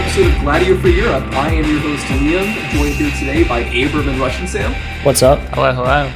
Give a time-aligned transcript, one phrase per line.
[0.00, 1.24] episode of Gladio for Europe.
[1.34, 4.74] I am your host, Liam, joined here today by Abram and Russian Sam.
[5.04, 5.38] What's up?
[5.52, 6.06] Hello, hello.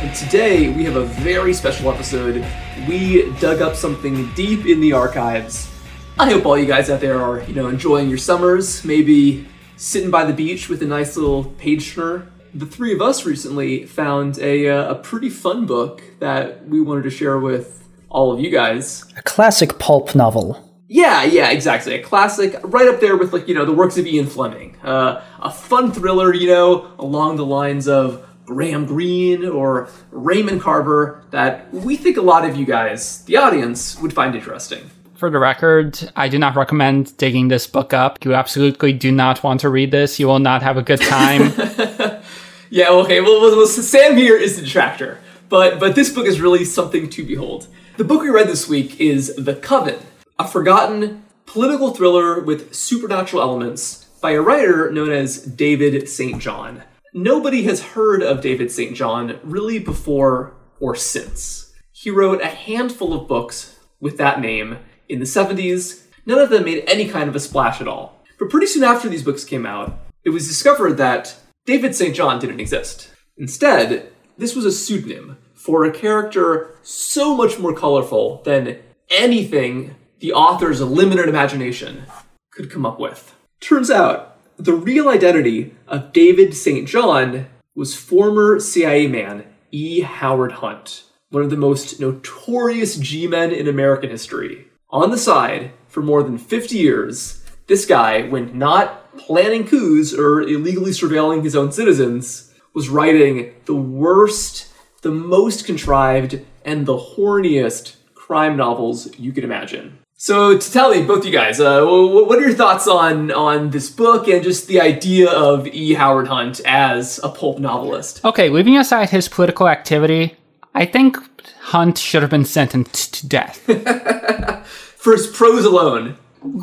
[0.00, 2.44] And today we have a very special episode.
[2.88, 5.70] We dug up something deep in the archives.
[6.18, 10.10] I hope all you guys out there are, you know, enjoying your summers, maybe sitting
[10.10, 12.32] by the beach with a nice little page turner.
[12.52, 17.04] The three of us recently found a, uh, a pretty fun book that we wanted
[17.04, 19.04] to share with all of you guys.
[19.16, 20.71] A classic pulp novel.
[20.92, 21.94] Yeah, yeah, exactly.
[21.94, 24.76] A classic, right up there with like you know the works of Ian Fleming.
[24.82, 31.24] Uh, a fun thriller, you know, along the lines of Graham Greene or Raymond Carver
[31.30, 34.90] that we think a lot of you guys, the audience, would find interesting.
[35.14, 38.22] For the record, I do not recommend digging this book up.
[38.22, 40.20] You absolutely do not want to read this.
[40.20, 41.52] You will not have a good time.
[42.72, 43.20] Yeah, okay.
[43.20, 45.18] Well, well, Sam here is the detractor,
[45.50, 47.66] but but this book is really something to behold.
[47.98, 49.98] The book we read this week is The Coven,
[50.42, 56.42] a forgotten political thriller with supernatural elements by a writer known as David St.
[56.42, 56.82] John.
[57.14, 58.96] Nobody has heard of David St.
[58.96, 61.72] John really before or since.
[61.92, 66.06] He wrote a handful of books with that name in the 70s.
[66.26, 68.20] None of them made any kind of a splash at all.
[68.40, 72.16] But pretty soon after these books came out, it was discovered that David St.
[72.16, 73.14] John didn't exist.
[73.38, 80.32] Instead, this was a pseudonym for a character so much more colorful than anything the
[80.32, 82.04] author's limited imagination
[82.52, 83.34] could come up with.
[83.58, 86.88] Turns out, the real identity of David St.
[86.88, 90.02] John was former CIA man E.
[90.02, 94.68] Howard Hunt, one of the most notorious G men in American history.
[94.90, 100.42] On the side, for more than 50 years, this guy, when not planning coups or
[100.42, 107.96] illegally surveilling his own citizens, was writing the worst, the most contrived, and the horniest
[108.14, 109.98] crime novels you could imagine.
[110.22, 113.90] So, to tell me, both you guys, uh, what are your thoughts on on this
[113.90, 115.94] book and just the idea of E.
[115.94, 118.24] Howard Hunt as a pulp novelist?
[118.24, 120.36] okay, leaving aside his political activity,
[120.76, 121.18] I think
[121.62, 123.56] Hunt should have been sentenced to death.
[124.96, 126.16] For his prose alone,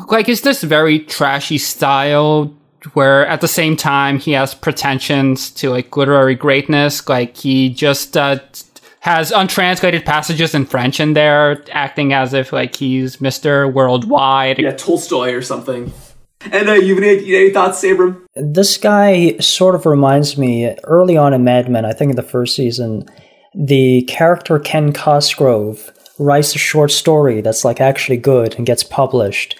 [0.08, 2.54] like, it's this very trashy style
[2.94, 7.06] where at the same time he has pretensions to like literary greatness.
[7.06, 8.38] Like, he just uh,
[9.00, 13.72] has untranslated passages in French in there, acting as if like he's Mr.
[13.72, 14.58] Worldwide.
[14.58, 15.92] yeah, Tolstoy or something.
[16.52, 18.26] And uh, you have any, any thoughts, Abram?
[18.34, 22.22] This guy sort of reminds me early on in Mad Men, I think in the
[22.22, 23.04] first season,
[23.54, 29.58] the character Ken Cosgrove writes a short story that's like actually good and gets published.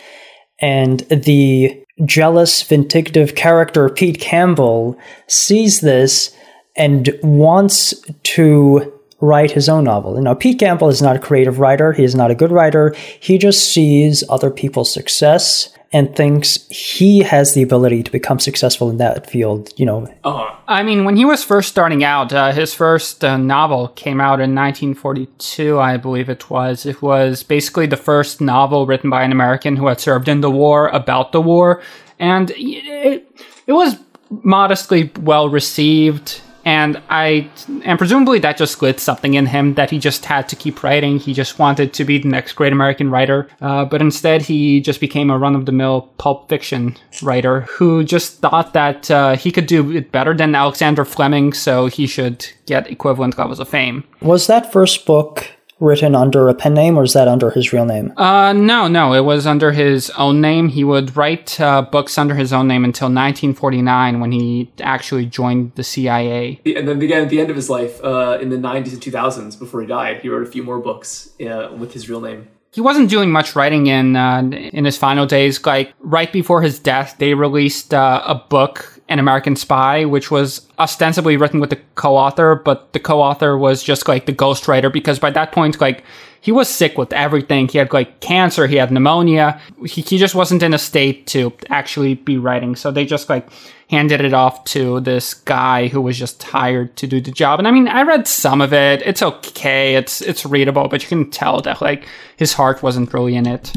[0.60, 6.34] And the jealous, vindictive character Pete Campbell sees this
[6.76, 8.89] and wants to
[9.20, 10.16] write his own novel.
[10.16, 11.92] You know, Pete Campbell is not a creative writer.
[11.92, 12.94] He is not a good writer.
[13.20, 18.88] He just sees other people's success and thinks he has the ability to become successful
[18.90, 19.70] in that field.
[19.76, 23.36] You know, Uh, I mean, when he was first starting out, uh, his first uh,
[23.36, 26.86] novel came out in 1942, I believe it was.
[26.86, 30.50] It was basically the first novel written by an American who had served in the
[30.50, 31.82] war about the war,
[32.20, 33.26] and it,
[33.66, 33.96] it was
[34.30, 36.40] modestly well received.
[36.64, 37.50] And I,
[37.84, 41.18] and presumably that just lit something in him that he just had to keep writing.
[41.18, 43.48] He just wanted to be the next great American writer.
[43.60, 48.04] Uh, but instead, he just became a run of the mill pulp fiction writer who
[48.04, 52.46] just thought that uh, he could do it better than Alexander Fleming, so he should
[52.66, 54.04] get equivalent levels of fame.
[54.20, 55.48] was that first book
[55.80, 58.12] written under a pen name or is that under his real name?
[58.16, 60.68] Uh, no, no, it was under his own name.
[60.68, 65.72] He would write uh, books under his own name until 1949 when he actually joined
[65.74, 66.60] the CIA.
[66.64, 69.58] and then again, at the end of his life, uh, in the 90s and 2000s,
[69.58, 72.48] before he died, he wrote a few more books uh, with his real name.
[72.72, 75.64] He wasn't doing much writing in uh, in his final days.
[75.66, 80.66] Like right before his death, they released uh, a book, An American Spy, which was
[80.78, 85.30] ostensibly written with the co-author, but the co-author was just like the ghostwriter because by
[85.30, 86.04] that point, like
[86.40, 87.68] he was sick with everything.
[87.68, 89.60] He had like cancer, he had pneumonia.
[89.84, 92.76] He, he just wasn't in a state to actually be writing.
[92.76, 93.48] So they just like
[93.90, 97.58] handed it off to this guy who was just hired to do the job.
[97.58, 99.02] And I mean, I read some of it.
[99.04, 99.96] It's okay.
[99.96, 103.72] It's it's readable, but you can tell that like his heart wasn't really in it.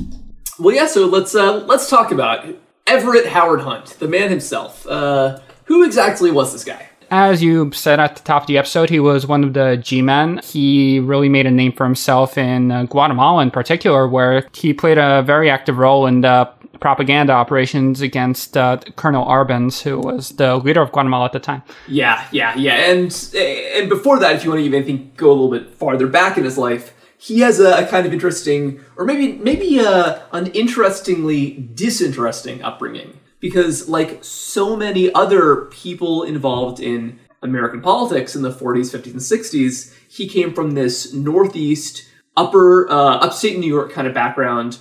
[0.60, 0.88] Well, yeah.
[0.88, 2.46] So let's uh, let's talk about
[2.86, 4.86] Everett Howard Hunt, the man himself.
[4.88, 6.90] Uh, who exactly was this guy?
[7.10, 10.40] As you said at the top of the episode, he was one of the G-men.
[10.44, 14.98] He really made a name for himself in uh, Guatemala in particular, where he played
[14.98, 16.50] a very active role in the
[16.80, 21.62] propaganda operations against uh, Colonel Arbenz, who was the leader of Guatemala at the time.
[21.88, 22.92] Yeah, yeah, yeah.
[22.92, 26.08] And and before that, if you want to even think go a little bit farther
[26.08, 30.25] back in his life, he has a, a kind of interesting, or maybe maybe a,
[30.34, 33.18] an interestingly disinteresting upbringing.
[33.40, 39.16] Because, like so many other people involved in American politics in the 40s, 50s, and
[39.16, 42.06] 60s, he came from this Northeast,
[42.36, 44.80] upper, uh, upstate New York kind of background.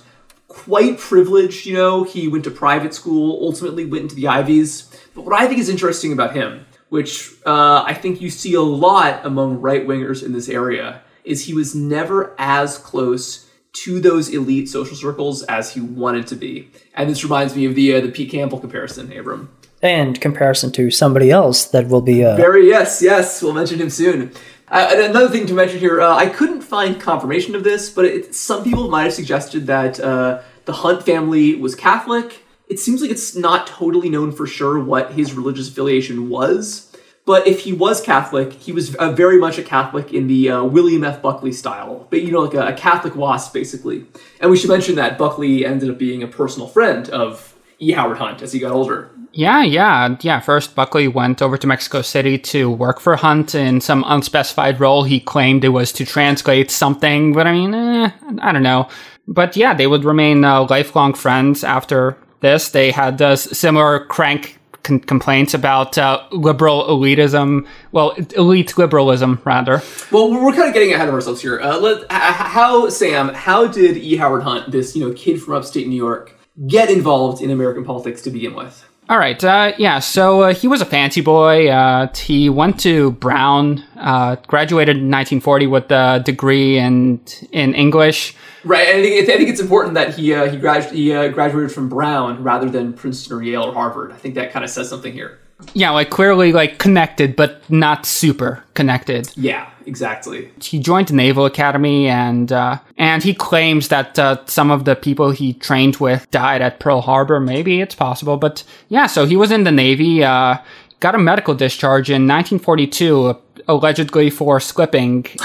[0.49, 2.03] Quite privileged, you know.
[2.03, 4.89] He went to private school, ultimately went into the Ivies.
[5.15, 8.61] But what I think is interesting about him, which uh, I think you see a
[8.61, 14.29] lot among right wingers in this area, is he was never as close to those
[14.29, 16.69] elite social circles as he wanted to be.
[16.93, 19.49] And this reminds me of the uh, the Pete Campbell comparison, Abram.
[19.81, 23.89] And comparison to somebody else that will be uh, Barry, yes, yes, we'll mention him
[23.89, 24.31] soon.
[24.69, 28.33] Uh, another thing to mention here, uh, I couldn't find confirmation of this, but it,
[28.33, 32.43] some people might have suggested that uh, the Hunt family was Catholic.
[32.69, 36.92] It seems like it's not totally known for sure what his religious affiliation was.
[37.25, 40.63] But if he was Catholic, he was uh, very much a Catholic in the uh,
[40.63, 41.21] William F.
[41.21, 44.05] Buckley style, but you know, like a, a, Catholic wasp, basically.
[44.41, 47.93] And we should mention that Buckley ended up being a personal friend of E.
[47.93, 49.09] Howard Hunt as he got older.
[49.31, 50.41] Yeah, yeah, yeah.
[50.41, 55.03] First, Buckley went over to Mexico City to work for Hunt in some unspecified role.
[55.03, 58.11] He claimed it was to translate something, but I mean, eh,
[58.41, 58.89] I don't know.
[59.27, 62.69] But yeah, they would remain uh, lifelong friends after this.
[62.69, 67.67] They had uh, similar crank con- complaints about uh, liberal elitism.
[67.91, 69.81] Well, elite liberalism, rather.
[70.11, 71.59] Well, we're kind of getting ahead of ourselves here.
[71.59, 73.29] Uh, let, how, Sam?
[73.29, 74.15] How did E.
[74.17, 76.37] Howard Hunt, this you know kid from upstate New York,
[76.67, 78.87] get involved in American politics to begin with?
[79.09, 79.41] All right.
[79.43, 79.99] Uh, yeah.
[79.99, 81.69] So uh, he was a fancy boy.
[81.69, 87.19] Uh, he went to Brown, uh, graduated in 1940 with a degree in
[87.51, 88.35] in English.
[88.63, 88.87] Right.
[88.87, 91.71] And I think, I think it's important that he uh, he, gradu- he uh, graduated
[91.71, 94.13] from Brown rather than Princeton or Yale or Harvard.
[94.13, 95.39] I think that kind of says something here.
[95.73, 99.31] Yeah, like clearly like connected, but not super connected.
[99.35, 100.51] Yeah, exactly.
[100.61, 104.95] He joined the Naval Academy, and uh, and he claims that uh, some of the
[104.95, 107.39] people he trained with died at Pearl Harbor.
[107.39, 109.07] Maybe it's possible, but yeah.
[109.07, 110.23] So he was in the Navy.
[110.23, 110.57] Uh,
[110.99, 113.37] got a medical discharge in 1942,
[113.67, 115.23] allegedly for slipping.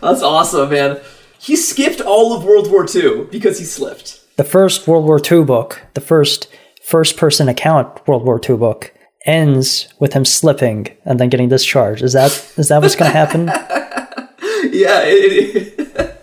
[0.00, 1.00] That's awesome, man.
[1.38, 4.20] He skipped all of World War II because he slipped.
[4.36, 6.46] The first World War II book, the first
[6.90, 8.92] first person account World War II book,
[9.24, 12.02] ends with him slipping and then getting discharged.
[12.02, 13.46] Is that is that what's going to happen?
[14.72, 15.00] yeah.
[15.04, 16.16] It, it,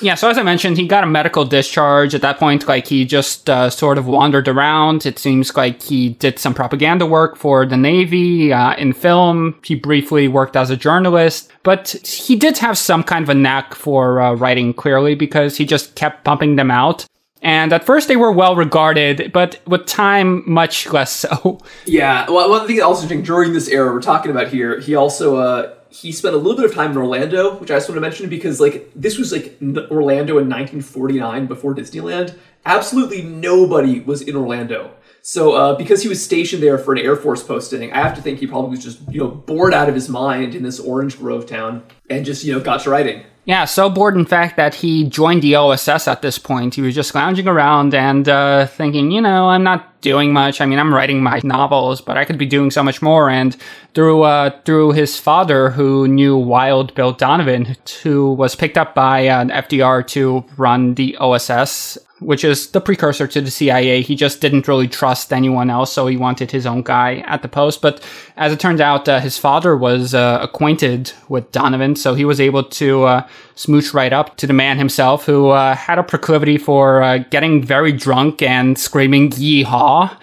[0.00, 0.14] yeah.
[0.14, 2.66] So as I mentioned, he got a medical discharge at that point.
[2.66, 5.04] Like he just uh, sort of wandered around.
[5.04, 9.58] It seems like he did some propaganda work for the Navy uh, in film.
[9.64, 13.74] He briefly worked as a journalist, but he did have some kind of a knack
[13.74, 17.04] for uh, writing clearly because he just kept pumping them out.
[17.42, 21.58] And at first they were well regarded, but with time, much less so.
[21.86, 22.28] Yeah.
[22.30, 25.36] Well, one thing I also interesting during this era we're talking about here, he also
[25.36, 28.00] uh, he spent a little bit of time in Orlando, which I just want to
[28.00, 29.56] mention because like this was like
[29.90, 32.36] Orlando in 1949 before Disneyland.
[32.66, 34.92] Absolutely nobody was in Orlando.
[35.22, 38.22] So uh, because he was stationed there for an Air Force posting, I have to
[38.22, 41.18] think he probably was just you know bored out of his mind in this Orange
[41.18, 43.24] Grove town and just you know got to writing.
[43.48, 46.74] Yeah, so bored, in fact, that he joined the OSS at this point.
[46.74, 50.60] He was just lounging around and uh, thinking, you know, I'm not doing much.
[50.60, 53.30] I mean, I'm writing my novels, but I could be doing so much more.
[53.30, 53.56] And
[53.94, 59.28] through uh, through his father, who knew Wild Bill Donovan, who was picked up by
[59.28, 64.02] uh, FDR to run the OSS which is the precursor to the CIA.
[64.02, 67.48] He just didn't really trust anyone else, so he wanted his own guy at the
[67.48, 67.80] post.
[67.80, 68.02] But
[68.36, 72.40] as it turned out, uh, his father was uh, acquainted with Donovan, so he was
[72.40, 76.58] able to uh, smooch right up to the man himself, who uh, had a proclivity
[76.58, 80.16] for uh, getting very drunk and screaming "Yeehaw!"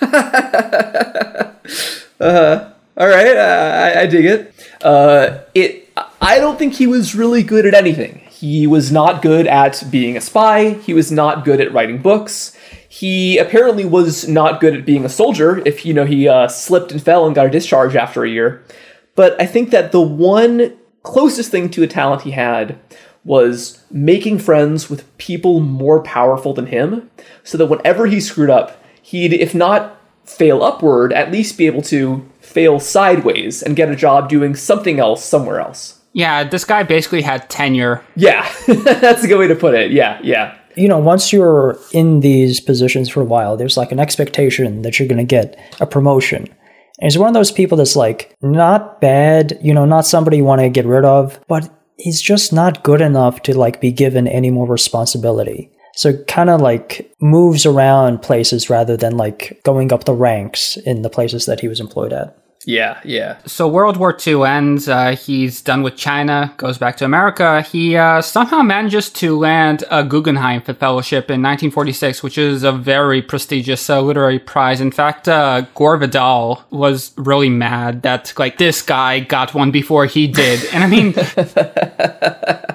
[2.20, 4.54] uh, all right, I, I, dig it.
[5.54, 5.88] it.
[6.20, 8.27] I don't think he was really good at anything.
[8.38, 10.74] He was not good at being a spy.
[10.74, 12.56] He was not good at writing books.
[12.88, 15.60] He apparently was not good at being a soldier.
[15.66, 18.62] If you know he uh, slipped and fell and got a discharge after a year.
[19.16, 22.78] But I think that the one closest thing to a talent he had
[23.24, 27.10] was making friends with people more powerful than him,
[27.42, 31.82] so that whenever he screwed up, he'd, if not fail upward, at least be able
[31.82, 35.97] to fail sideways and get a job doing something else somewhere else.
[36.12, 38.04] Yeah, this guy basically had tenure.
[38.16, 39.90] Yeah, that's a good way to put it.
[39.90, 40.56] Yeah, yeah.
[40.76, 44.98] You know, once you're in these positions for a while, there's like an expectation that
[44.98, 46.46] you're going to get a promotion.
[47.00, 50.44] And he's one of those people that's like not bad, you know, not somebody you
[50.44, 54.26] want to get rid of, but he's just not good enough to like be given
[54.26, 55.70] any more responsibility.
[55.94, 61.02] So kind of like moves around places rather than like going up the ranks in
[61.02, 62.37] the places that he was employed at.
[62.64, 63.38] Yeah, yeah.
[63.46, 64.88] So World War II ends.
[64.88, 67.62] Uh, he's done with China, goes back to America.
[67.62, 73.22] He uh, somehow manages to land a Guggenheim Fellowship in 1946, which is a very
[73.22, 74.80] prestigious uh, literary prize.
[74.80, 80.06] In fact, uh, Gore Vidal was really mad that like this guy got one before
[80.06, 81.14] he did, and I mean.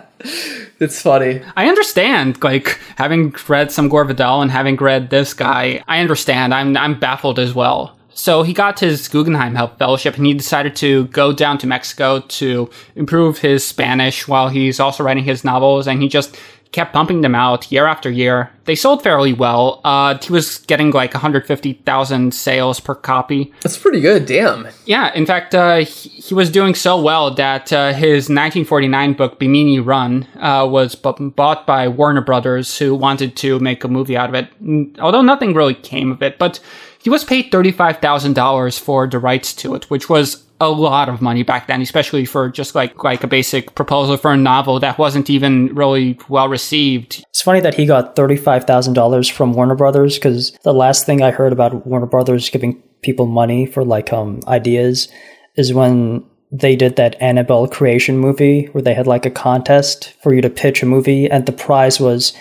[0.79, 1.41] It's funny.
[1.55, 5.83] I understand, like having read some Gore Vidal and having read this guy.
[5.87, 6.53] I understand.
[6.53, 7.97] I'm I'm baffled as well.
[8.13, 12.20] So he got his Guggenheim Help Fellowship and he decided to go down to Mexico
[12.20, 15.88] to improve his Spanish while he's also writing his novels.
[15.88, 16.38] And he just
[16.74, 18.51] kept pumping them out year after year.
[18.65, 19.79] They sold fairly well.
[19.84, 23.53] Uh, he was getting like 150,000 sales per copy.
[23.62, 24.25] That's pretty good.
[24.25, 24.67] Damn.
[24.86, 25.13] Yeah.
[25.13, 29.79] In fact, uh, he, he, was doing so well that uh, his 1949 book Bimini
[29.79, 34.29] Run uh, was b- bought by Warner Brothers, who wanted to make a movie out
[34.29, 35.00] of it.
[35.00, 36.60] Although nothing really came of it, but
[37.03, 41.43] he was paid $35,000 for the rights to it, which was a lot of money
[41.43, 45.29] back then, especially for just like like a basic proposal for a novel that wasn't
[45.29, 47.25] even really well received.
[47.29, 51.51] It's funny that he got $35,000 from Warner Brothers because the last thing I heard
[51.51, 55.10] about Warner Brothers giving people money for like um ideas
[55.57, 60.33] is when they did that Annabelle creation movie where they had like a contest for
[60.33, 62.31] you to pitch a movie and the prize was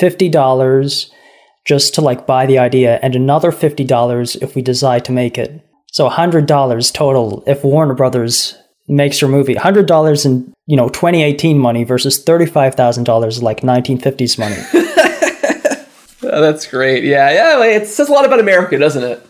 [0.00, 1.10] $50
[1.68, 5.62] just to like buy the idea and another $50 if we decide to make it.
[5.92, 8.56] So $100 total if Warner Brothers
[8.88, 9.54] makes your movie.
[9.54, 14.56] $100 in, you know, 2018 money versus $35,000 like 1950s money.
[16.32, 17.04] oh, that's great.
[17.04, 19.26] Yeah, yeah, it says a lot about America, doesn't it?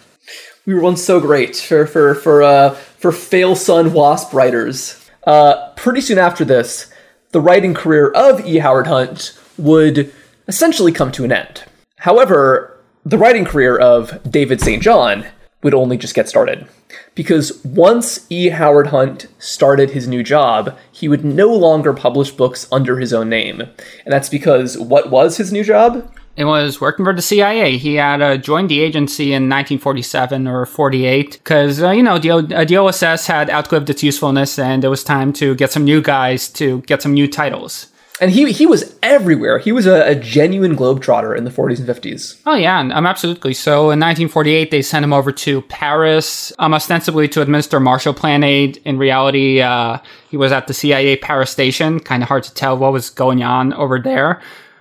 [0.65, 5.03] We were once so great for for for uh for fail son wasp writers.
[5.25, 6.93] Uh pretty soon after this,
[7.33, 8.59] the writing career of E.
[8.59, 10.13] Howard Hunt would
[10.47, 11.65] essentially come to an end.
[11.99, 14.83] However, the writing career of David St.
[14.83, 15.27] John
[15.63, 16.67] would only just get started.
[17.15, 18.51] Because once E.
[18.51, 23.29] Howard Hunt started his new job, he would no longer publish books under his own
[23.29, 23.61] name.
[23.61, 26.13] And that's because what was his new job?
[26.37, 27.77] It was working for the CIA.
[27.79, 32.31] He had uh, joined the agency in 1947 or 48 because, uh, you know, the,
[32.31, 36.01] uh, the OSS had outlived its usefulness and it was time to get some new
[36.01, 37.89] guys to get some new titles
[38.21, 39.59] and he he was everywhere.
[39.59, 42.41] He was a, a, genuine globetrotter in the 40s and 50s.
[42.47, 43.55] Oh yeah, um, absolutely.
[43.55, 48.43] So in 1948, they sent him over to Paris, um, ostensibly to administer Marshall Plan
[48.43, 48.81] aid.
[48.85, 49.99] In reality, uh,
[50.31, 52.01] he was at the CIA Paris station.
[52.01, 54.41] Kind of hard to tell what was going on over there.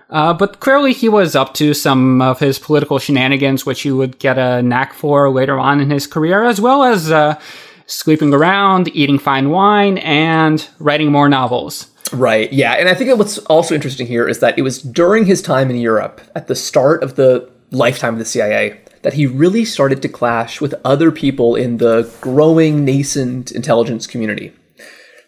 [0.10, 4.18] Uh, but clearly, he was up to some of his political shenanigans, which he would
[4.20, 7.38] get a knack for later on in his career, as well as uh,
[7.88, 11.90] sleeping around, eating fine wine, and writing more novels.
[12.14, 12.52] Right.
[12.54, 12.74] Yeah.
[12.74, 15.78] And I think what's also interesting here is that it was during his time in
[15.78, 20.10] Europe, at the start of the lifetime of the CIA, that he really started to
[20.10, 24.54] clash with other people in the growing, nascent intelligence community.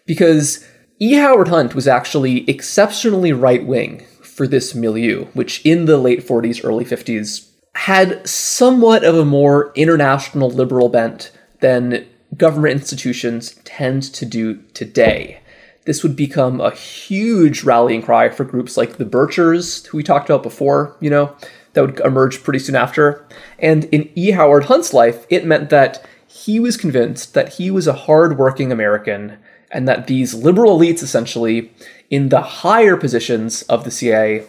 [0.06, 0.66] Because
[0.98, 1.14] E.
[1.14, 6.64] Howard Hunt was actually exceptionally right wing for this milieu, which in the late 40s,
[6.64, 12.06] early 50s had somewhat of a more international liberal bent than
[12.40, 15.40] government institutions tend to do today
[15.84, 20.28] this would become a huge rallying cry for groups like the Birchers, who we talked
[20.28, 21.34] about before, you know,
[21.72, 23.26] that would emerge pretty soon after.
[23.58, 24.32] And in E.
[24.32, 29.38] Howard Hunt's life, it meant that he was convinced that he was a hardworking American
[29.70, 31.72] and that these liberal elites, essentially,
[32.10, 34.44] in the higher positions of the CIA,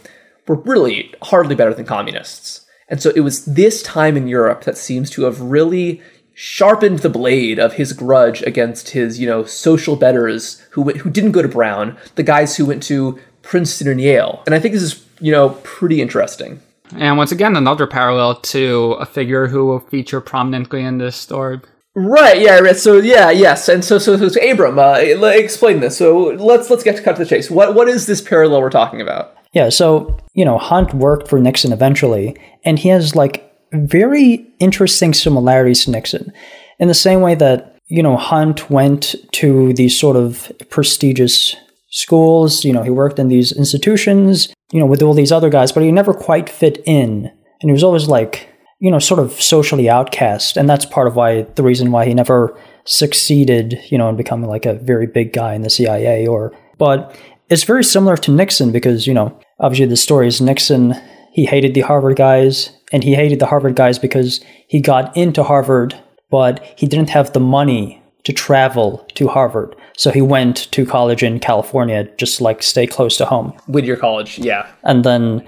[0.47, 2.65] were really hardly better than communists.
[2.87, 6.01] And so it was this time in Europe that seems to have really
[6.33, 11.31] sharpened the blade of his grudge against his, you know, social betters who who didn't
[11.31, 14.41] go to Brown, the guys who went to Princeton and Yale.
[14.45, 16.61] And I think this is, you know, pretty interesting.
[16.95, 21.61] And once again, another parallel to a figure who will feature prominently in this story.
[21.95, 22.39] Right.
[22.39, 22.71] Yeah.
[22.73, 23.31] So yeah.
[23.31, 23.67] Yes.
[23.67, 25.97] And so so so, so Abram, uh, explain this.
[25.97, 27.51] So let's let's get to cut to the chase.
[27.51, 29.35] What what is this parallel we're talking about?
[29.51, 29.69] Yeah.
[29.69, 35.85] So you know, Hunt worked for Nixon eventually, and he has like very interesting similarities
[35.85, 36.31] to Nixon
[36.79, 41.55] in the same way that, you know, Hunt went to these sort of prestigious
[41.91, 45.71] schools, you know, he worked in these institutions, you know, with all these other guys,
[45.71, 47.31] but he never quite fit in.
[47.61, 48.49] And he was always like,
[48.79, 50.57] you know, sort of socially outcast.
[50.57, 54.49] And that's part of why the reason why he never succeeded, you know, in becoming
[54.49, 57.15] like a very big guy in the CIA or, but
[57.49, 60.95] it's very similar to Nixon because, you know, obviously the story is Nixon,
[61.33, 65.43] he hated the Harvard guys and he hated the Harvard guys because he got into
[65.43, 65.95] Harvard,
[66.29, 69.75] but he didn't have the money to travel to Harvard.
[69.97, 73.53] So he went to college in California, just like stay close to home.
[73.67, 74.67] Whittier College, yeah.
[74.83, 75.47] And then,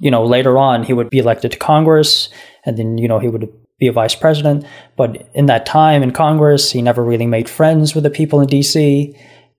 [0.00, 2.28] you know, later on, he would be elected to Congress,
[2.64, 3.48] and then, you know, he would
[3.78, 4.64] be a vice president.
[4.96, 8.48] But in that time in Congress, he never really made friends with the people in
[8.48, 9.14] DC.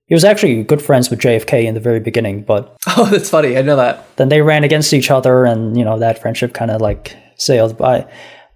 [0.08, 3.56] He was actually good friends with JFK in the very beginning, but Oh, that's funny.
[3.58, 4.06] I know that.
[4.16, 7.76] then they ran against each other, and you know that friendship kind of like sailed
[7.76, 8.06] by.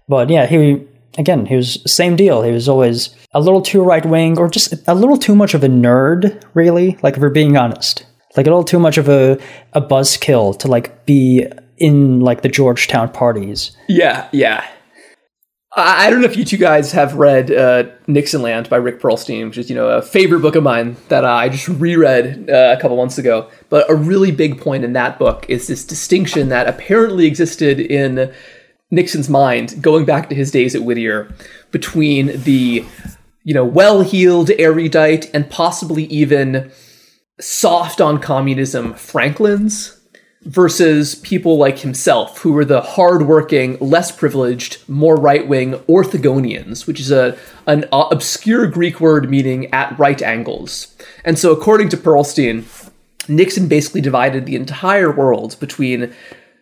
[0.07, 0.85] But yeah, he
[1.17, 2.43] again he was same deal.
[2.43, 5.63] He was always a little too right wing, or just a little too much of
[5.63, 6.97] a nerd, really.
[7.01, 9.39] Like if we're being honest, like a little too much of a
[9.73, 11.47] a buzzkill to like be
[11.77, 13.75] in like the Georgetown parties.
[13.87, 14.65] Yeah, yeah.
[15.73, 19.57] I don't know if you two guys have read uh, Nixonland by Rick Perlstein, which
[19.57, 22.81] is you know a favorite book of mine that uh, I just reread uh, a
[22.81, 23.49] couple months ago.
[23.69, 28.33] But a really big point in that book is this distinction that apparently existed in
[28.91, 31.33] Nixon's mind, going back to his days at Whittier,
[31.71, 32.85] between the
[33.43, 36.71] you know well-heeled, erudite, and possibly even
[37.39, 39.97] soft on communism Franklins
[40.43, 46.99] versus people like himself, who were the hardworking, less privileged, more right wing Orthogonians, which
[46.99, 50.95] is a an obscure Greek word meaning at right angles.
[51.23, 52.65] And so, according to Perlstein,
[53.27, 56.11] Nixon basically divided the entire world between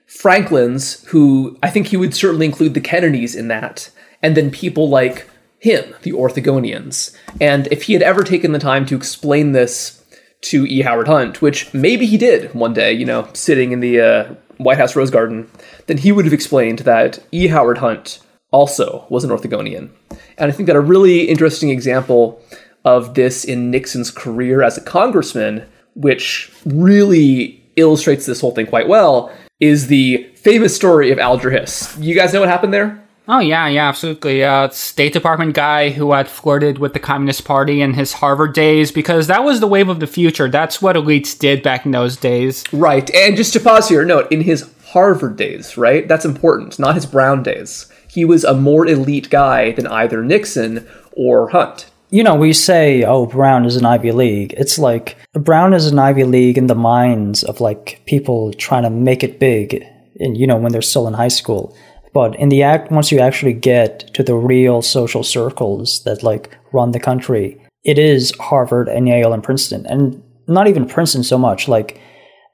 [0.10, 3.92] Franklins, who I think he would certainly include the Kennedys in that,
[4.24, 7.16] and then people like him, the Orthogonians.
[7.40, 10.04] And if he had ever taken the time to explain this
[10.42, 10.82] to E.
[10.82, 14.78] Howard Hunt, which maybe he did one day, you know, sitting in the uh, White
[14.78, 15.50] House Rose Garden,
[15.88, 17.48] then he would have explained that E.
[17.48, 18.20] Howard Hunt
[18.52, 19.90] also was an Orthogonian.
[20.38, 22.42] And I think that a really interesting example
[22.84, 28.88] of this in Nixon's career as a congressman, which really illustrates this whole thing quite
[28.88, 31.98] well, is the famous story of Alger Hiss.
[32.00, 33.04] You guys know what happened there?
[33.32, 34.44] Oh yeah, yeah, absolutely.
[34.44, 38.92] Uh, State Department guy who had flirted with the Communist Party in his Harvard days
[38.92, 40.50] because that was the wave of the future.
[40.50, 42.64] That's what elites did back in those days.
[42.74, 43.08] Right.
[43.14, 46.08] And just to pause here, note in his Harvard days, right?
[46.08, 47.86] That's important, not his Brown days.
[48.10, 51.92] He was a more elite guy than either Nixon or Hunt.
[52.12, 56.00] You know, we say, "Oh, Brown is an Ivy League." It's like Brown is an
[56.00, 59.86] Ivy League in the minds of like people trying to make it big,
[60.20, 61.76] and you know when they're still in high school.
[62.14, 66.58] But in the act, once you actually get to the real social circles that like
[66.74, 71.38] run the country, it is Harvard and Yale and Princeton, and not even Princeton so
[71.38, 71.68] much.
[71.68, 72.02] Like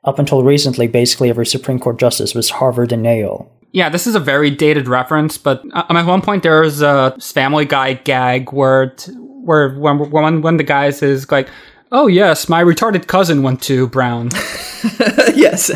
[0.04, 3.52] up until recently, basically every Supreme Court justice was Harvard and Yale.
[3.72, 7.16] Yeah, this is a very dated reference, but um, at one point there was a
[7.22, 9.12] Family Guy gag where, t-
[9.46, 11.48] where when, when when the guys is like,
[11.92, 14.30] "Oh yes, my retarded cousin went to Brown."
[15.36, 15.72] yes.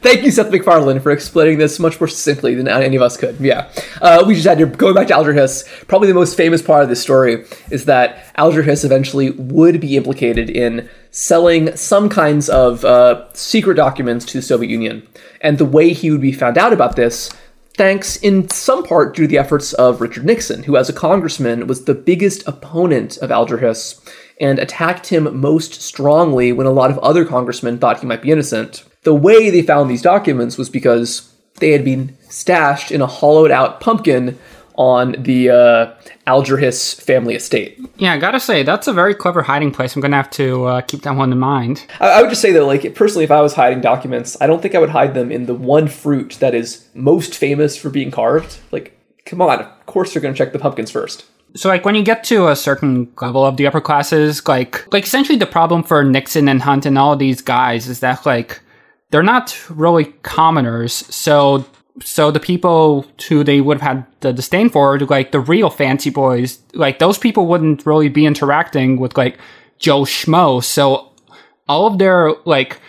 [0.00, 3.38] Thank you, Seth MacFarlane, for explaining this much more succinctly than any of us could.
[3.40, 3.70] Yeah.
[4.00, 6.82] Uh, we just had to, go back to Alger Hiss, probably the most famous part
[6.82, 12.48] of this story is that Alger Hiss eventually would be implicated in selling some kinds
[12.48, 15.06] of uh, secret documents to the Soviet Union.
[15.40, 17.30] And the way he would be found out about this
[17.76, 21.66] thanks in some part due to the efforts of Richard Nixon, who, as a congressman,
[21.66, 24.00] was the biggest opponent of Alger Hiss
[24.40, 28.30] and attacked him most strongly when a lot of other congressmen thought he might be
[28.30, 28.84] innocent.
[29.02, 33.50] The way they found these documents was because they had been stashed in a hollowed
[33.50, 34.38] out pumpkin
[34.74, 35.94] on the uh,
[36.26, 37.78] Alger Hiss family estate.
[37.96, 39.94] yeah, I gotta say that's a very clever hiding place.
[39.94, 41.86] I'm gonna have to uh, keep that one in mind.
[42.00, 44.62] I, I would just say though, like personally, if I was hiding documents, I don't
[44.62, 48.10] think I would hide them in the one fruit that is most famous for being
[48.10, 48.58] carved.
[48.70, 51.24] Like, come on, of course they're going to check the pumpkins first.
[51.54, 55.04] So like when you get to a certain level of the upper classes, like like
[55.04, 58.60] essentially the problem for Nixon and Hunt and all these guys is that like
[59.10, 60.92] they're not really commoners.
[61.14, 61.66] So
[62.00, 66.10] so the people who they would have had the disdain for, like the real fancy
[66.10, 69.38] boys, like those people wouldn't really be interacting with like
[69.78, 70.62] Joe Schmo.
[70.62, 71.10] So
[71.68, 72.80] all of their like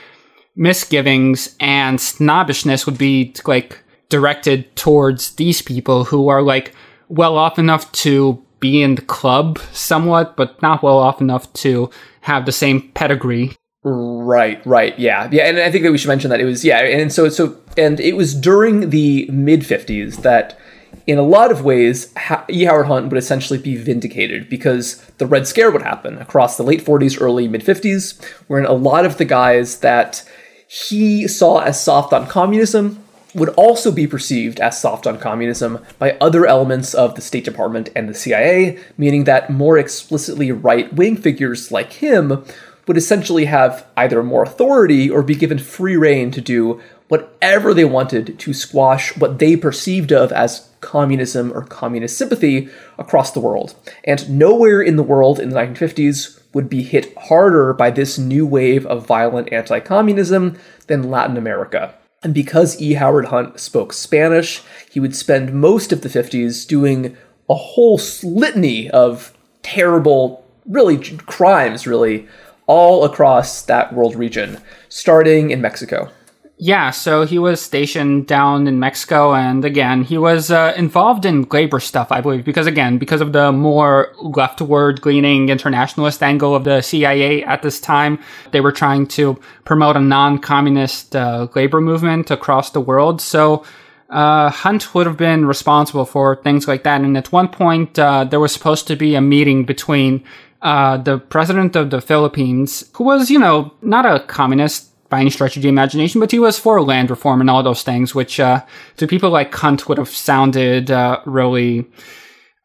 [0.56, 6.74] misgivings and snobbishness would be like directed towards these people who are like
[7.10, 11.90] well off enough to be in the club somewhat, but not well off enough to
[12.22, 13.54] have the same pedigree.
[13.86, 16.80] Right, right, yeah, yeah, and I think that we should mention that it was yeah,
[16.80, 20.58] and so so and it was during the mid '50s that,
[21.06, 22.14] in a lot of ways,
[22.50, 22.64] E.
[22.64, 26.82] Howard Hunt would essentially be vindicated because the Red Scare would happen across the late
[26.82, 30.24] '40s, early mid '50s, wherein a lot of the guys that
[30.66, 33.04] he saw as soft on communism
[33.36, 37.90] would also be perceived as soft on communism by other elements of the State Department
[37.98, 42.46] and the CIA, meaning that more explicitly right wing figures like him
[42.88, 47.86] would essentially have either more authority or be given free reign to do whatever they
[47.86, 53.76] wanted to squash what they perceived of as communism or communist sympathy across the world.
[54.04, 58.46] And nowhere in the world in the 1950s would be hit harder by this new
[58.46, 61.94] wave of violent anti communism than Latin America.
[62.24, 62.94] And because E.
[62.94, 67.18] Howard Hunt spoke Spanish, he would spend most of the 50s doing
[67.50, 72.28] a whole litany of terrible, really crimes, really,
[72.68, 76.10] all across that world region, starting in Mexico.
[76.58, 81.48] Yeah, so he was stationed down in Mexico, and again, he was uh, involved in
[81.52, 86.64] labor stuff, I believe, because again, because of the more leftward leaning internationalist angle of
[86.64, 88.20] the CIA at this time,
[88.52, 93.20] they were trying to promote a non communist uh, labor movement across the world.
[93.20, 93.66] So,
[94.10, 97.02] uh, Hunt would have been responsible for things like that.
[97.02, 100.24] And at one point, uh, there was supposed to be a meeting between
[100.64, 105.30] uh, the president of the Philippines, who was, you know, not a communist by any
[105.30, 108.40] stretch of the imagination, but he was for land reform and all those things, which
[108.40, 108.64] uh,
[108.98, 111.86] to people like Hunt would have sounded uh, really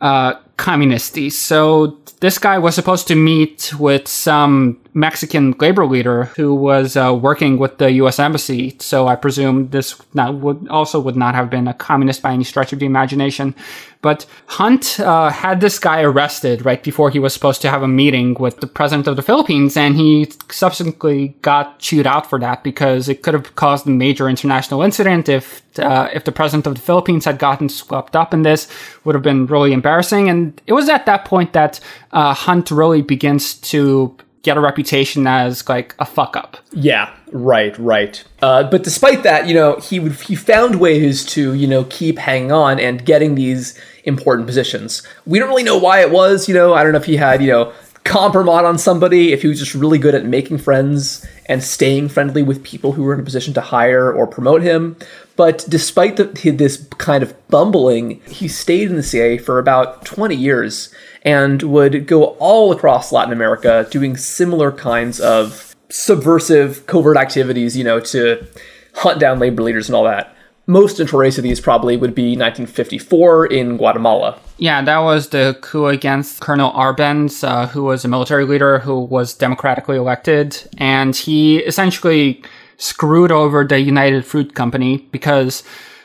[0.00, 1.32] uh, communisty.
[1.32, 7.16] So this guy was supposed to meet with some Mexican labor leader who was uh,
[7.20, 8.18] working with the U.S.
[8.18, 8.76] embassy.
[8.80, 12.44] So I presume this not, would also would not have been a communist by any
[12.44, 13.54] stretch of the imagination.
[14.00, 17.88] But Hunt uh, had this guy arrested right before he was supposed to have a
[17.88, 22.62] meeting with the president of the Philippines, and he subsequently got chewed out for that
[22.62, 26.74] because it could have caused a major international incident if uh, if the president of
[26.74, 28.68] the Philippines had gotten swept up in this.
[29.04, 31.80] Would have been really embarrassing, and it was at that point that
[32.12, 36.56] uh, Hunt really begins to get a reputation as like a fuck up.
[36.72, 38.22] Yeah, right, right.
[38.40, 42.18] Uh, but despite that, you know, he would he found ways to you know keep
[42.18, 45.02] hanging on and getting these important positions.
[45.26, 46.48] We don't really know why it was.
[46.48, 47.72] You know, I don't know if he had you know
[48.04, 52.42] compromise on somebody, if he was just really good at making friends and staying friendly
[52.42, 54.96] with people who were in a position to hire or promote him.
[55.36, 60.34] But despite the, this kind of bumbling, he stayed in the CIA for about 20
[60.34, 67.76] years and would go all across Latin America doing similar kinds of subversive, covert activities,
[67.76, 68.46] you know, to
[68.94, 70.34] hunt down labor leaders and all that.
[70.70, 74.38] Most notorious of these probably would be 1954 in Guatemala.
[74.58, 79.00] Yeah, that was the coup against Colonel Arbenz, uh, who was a military leader who
[79.00, 80.58] was democratically elected.
[80.76, 82.44] And he essentially
[82.76, 85.62] screwed over the United Fruit Company because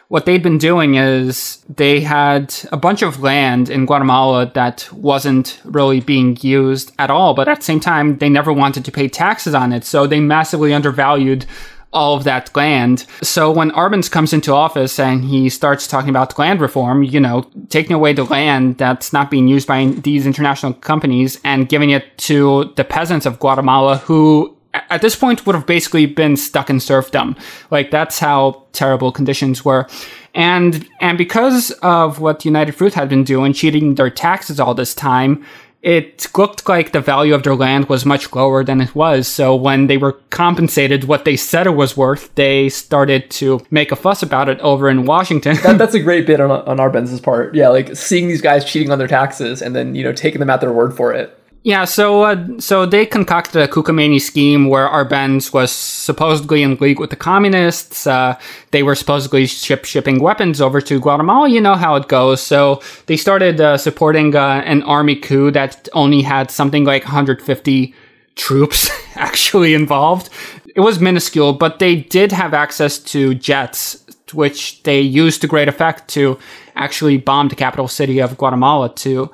[0.08, 5.60] what they'd been doing is they had a bunch of land in Guatemala that wasn't
[5.66, 9.10] really being used at all, but at the same time, they never wanted to pay
[9.10, 9.84] taxes on it.
[9.84, 11.46] So they massively undervalued
[11.94, 13.06] all of that land.
[13.22, 17.50] So when Arbenz comes into office and he starts talking about land reform, you know,
[17.70, 22.18] taking away the land that's not being used by these international companies and giving it
[22.20, 26.80] to the peasants of Guatemala who at this point would have basically been stuck in
[26.80, 27.36] serfdom.
[27.70, 29.88] Like that's how terrible conditions were.
[30.34, 34.96] And and because of what United Fruit had been doing, cheating their taxes all this
[34.96, 35.46] time,
[35.84, 39.28] it looked like the value of their land was much lower than it was.
[39.28, 43.92] So when they were compensated what they said it was worth, they started to make
[43.92, 45.58] a fuss about it over in Washington.
[45.58, 47.54] that, that's a great bit on, on Arbenz's part.
[47.54, 50.50] Yeah, like seeing these guys cheating on their taxes and then, you know, taking them
[50.50, 51.38] at their word for it.
[51.66, 57.00] Yeah, so uh, so they concocted a Cucamani scheme where Arbenz was supposedly in league
[57.00, 58.06] with the communists.
[58.06, 58.38] Uh,
[58.72, 61.48] they were supposedly ship shipping weapons over to Guatemala.
[61.48, 62.42] You know how it goes.
[62.42, 67.96] So they started uh, supporting uh, an army coup that only had something like 150
[68.36, 70.30] troops actually involved.
[70.76, 75.70] It was minuscule, but they did have access to jets, which they used to great
[75.70, 76.38] effect to
[76.76, 79.32] actually bomb the capital city of Guatemala to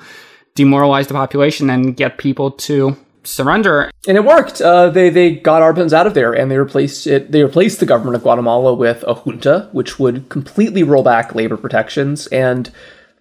[0.59, 3.91] demoralize the population and get people to surrender.
[4.07, 4.61] And it worked.
[4.61, 7.31] Uh, they they got Arbenz out of there, and they replaced it.
[7.31, 11.57] They replaced the government of Guatemala with a junta, which would completely roll back labor
[11.57, 12.71] protections and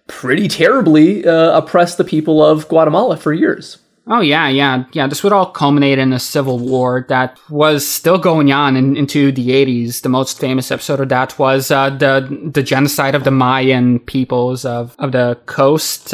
[0.07, 3.77] pretty terribly uh, oppress the people of Guatemala for years.
[4.11, 5.05] Oh yeah, yeah, yeah.
[5.05, 9.31] This would all culminate in a civil war that was still going on in, into
[9.31, 10.01] the 80s.
[10.01, 14.65] The most famous episode of that was uh, the the genocide of the Mayan peoples
[14.65, 16.13] of of the coast.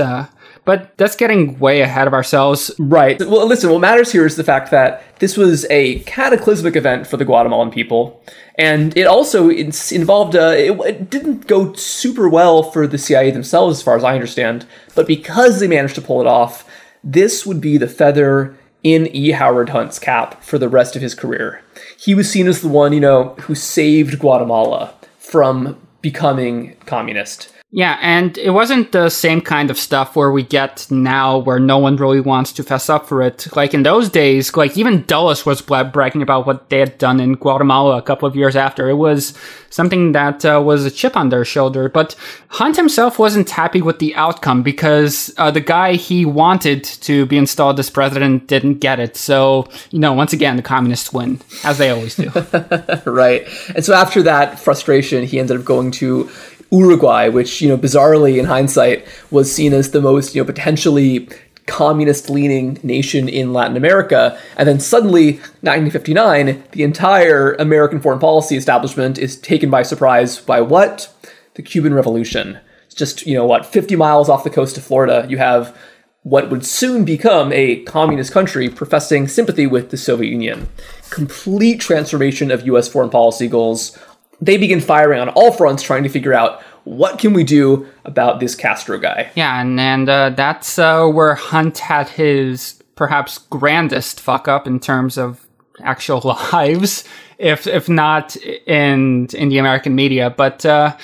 [0.65, 2.71] But that's getting way ahead of ourselves.
[2.79, 3.19] Right.
[3.19, 7.17] Well, listen, what matters here is the fact that this was a cataclysmic event for
[7.17, 8.21] the Guatemalan people.
[8.55, 13.77] And it also involved, uh, it, it didn't go super well for the CIA themselves,
[13.77, 14.65] as far as I understand.
[14.95, 16.67] But because they managed to pull it off,
[17.03, 19.31] this would be the feather in E.
[19.31, 21.61] Howard Hunt's cap for the rest of his career.
[21.97, 27.51] He was seen as the one, you know, who saved Guatemala from becoming communist.
[27.71, 31.77] Yeah, and it wasn't the same kind of stuff where we get now where no
[31.77, 33.53] one really wants to fess up for it.
[33.53, 37.33] Like in those days, like even Dulles was bragging about what they had done in
[37.33, 38.87] Guatemala a couple of years after.
[38.89, 39.33] It was
[39.71, 41.89] something that uh, was a chip on their shoulder.
[41.89, 42.15] But
[42.47, 47.37] Hunt himself wasn't happy with the outcome because uh, the guy he wanted to be
[47.37, 49.17] installed as president didn't get it.
[49.17, 52.29] So, you know, once again, the communists win, as they always do.
[53.05, 53.45] right.
[53.75, 56.29] And so after that frustration, he ended up going to
[56.71, 61.29] Uruguay, which, you know, bizarrely in hindsight was seen as the most, you know, potentially
[61.67, 64.39] communist leaning nation in Latin America.
[64.57, 70.61] And then suddenly, 1959, the entire American foreign policy establishment is taken by surprise by
[70.61, 71.11] what?
[71.55, 72.59] The Cuban Revolution.
[72.85, 75.75] It's just, you know, what, 50 miles off the coast of Florida, you have
[76.23, 80.67] what would soon become a communist country professing sympathy with the Soviet Union.
[81.11, 83.97] Complete transformation of US foreign policy goals
[84.41, 88.39] they begin firing on all fronts, trying to figure out what can we do about
[88.39, 89.31] this Castro guy.
[89.35, 94.79] Yeah, and and uh, that's uh, where Hunt had his perhaps grandest fuck up in
[94.79, 95.45] terms of
[95.81, 96.21] actual
[96.53, 97.03] lives,
[97.37, 100.65] if if not in in the American media, but.
[100.65, 100.95] Uh,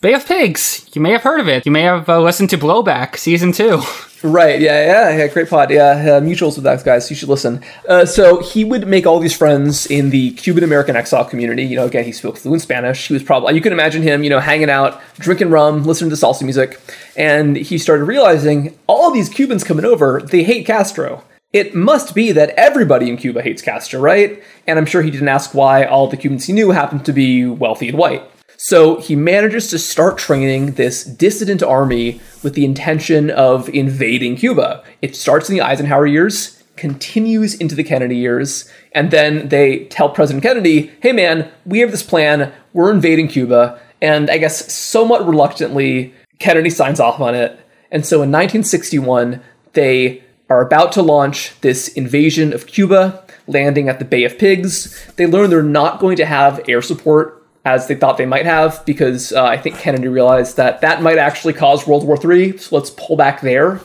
[0.00, 0.86] Bay of Pigs.
[0.92, 1.64] You may have heard of it.
[1.64, 3.80] You may have uh, listened to Blowback season two.
[4.24, 4.58] Right.
[4.58, 4.86] Yeah.
[4.86, 5.16] Yeah.
[5.18, 5.26] Yeah.
[5.26, 5.70] Great pod.
[5.70, 5.90] Yeah.
[5.90, 7.10] Uh, mutuals with that guys.
[7.10, 7.62] You should listen.
[7.86, 11.62] Uh, so he would make all these friends in the Cuban American exile community.
[11.62, 13.08] You know, again, he spoke fluent Spanish.
[13.08, 16.16] He was probably you can imagine him, you know, hanging out, drinking rum, listening to
[16.16, 16.80] salsa music,
[17.18, 21.22] and he started realizing all these Cubans coming over, they hate Castro.
[21.52, 24.42] It must be that everybody in Cuba hates Castro, right?
[24.66, 27.44] And I'm sure he didn't ask why all the Cubans he knew happened to be
[27.44, 28.22] wealthy and white.
[28.56, 34.84] So he manages to start training this dissident army with the intention of invading Cuba.
[35.02, 40.08] It starts in the Eisenhower years, continues into the Kennedy years, and then they tell
[40.08, 43.80] President Kennedy, hey man, we have this plan, we're invading Cuba.
[44.00, 47.58] And I guess somewhat reluctantly, Kennedy signs off on it.
[47.90, 49.40] And so in 1961,
[49.72, 55.06] they are about to launch this invasion of Cuba, landing at the Bay of Pigs.
[55.16, 58.84] They learn they're not going to have air support as they thought they might have,
[58.84, 62.76] because uh, I think Kennedy realized that that might actually cause World War III, so
[62.76, 63.80] let's pull back there.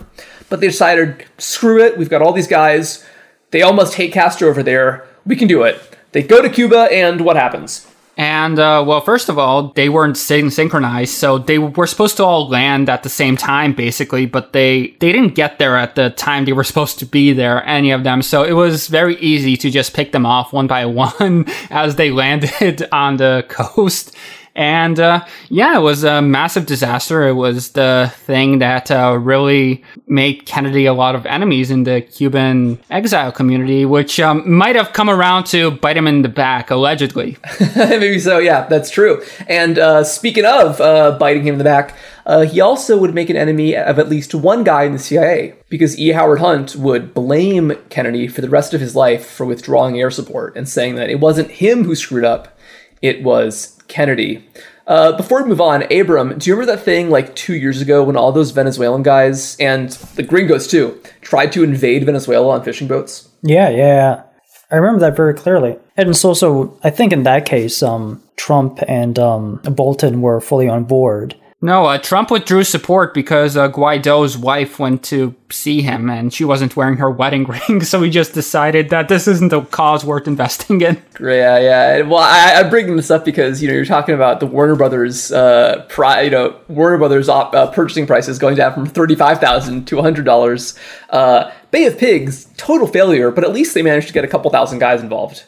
[0.49, 3.05] But they decided, screw it, we've got all these guys,
[3.51, 5.81] they almost hate Castro over there, we can do it.
[6.11, 7.87] They go to Cuba, and what happens?
[8.19, 12.25] And uh, well, first of all, they weren't syn- synchronized, so they were supposed to
[12.25, 14.25] all land at the same time, basically.
[14.25, 17.65] But they they didn't get there at the time they were supposed to be there,
[17.65, 18.21] any of them.
[18.21, 22.11] So it was very easy to just pick them off one by one as they
[22.11, 24.13] landed on the coast.
[24.55, 27.27] And uh, yeah, it was a massive disaster.
[27.27, 32.01] It was the thing that uh, really made Kennedy a lot of enemies in the
[32.01, 36.71] Cuban exile community, which um, might have come around to bite him in the back,
[36.71, 37.37] allegedly.
[37.75, 39.23] Maybe so, yeah, that's true.
[39.47, 43.29] And uh, speaking of uh, biting him in the back, uh, he also would make
[43.31, 46.09] an enemy of at least one guy in the CIA because E.
[46.09, 50.55] Howard Hunt would blame Kennedy for the rest of his life for withdrawing air support
[50.55, 52.59] and saying that it wasn't him who screwed up,
[53.01, 54.47] it was Kennedy.
[54.87, 58.03] Uh, before we move on, Abram, do you remember that thing like two years ago
[58.03, 62.87] when all those Venezuelan guys and the gringos too tried to invade Venezuela on fishing
[62.87, 63.29] boats?
[63.43, 64.23] Yeah, yeah.
[64.71, 65.77] I remember that very clearly.
[65.97, 70.69] And it's also, I think in that case, um, Trump and um, Bolton were fully
[70.69, 71.35] on board.
[71.61, 76.45] No, uh, Trump withdrew support because uh, Guaido's wife went to see him and she
[76.45, 77.83] wasn't wearing her wedding ring.
[77.83, 81.01] So he just decided that this isn't a cause worth investing in.
[81.21, 82.01] Yeah, yeah.
[82.03, 85.33] Well, I, I bring this up because you know you're talking about the Warner Brothers,
[85.33, 89.39] uh, pri- you know, Warner Brothers op- uh, purchasing prices going down from thirty five
[89.41, 90.79] thousand to hundred dollars.
[91.09, 94.49] Uh, Bay of Pigs, total failure, but at least they managed to get a couple
[94.49, 95.43] thousand guys involved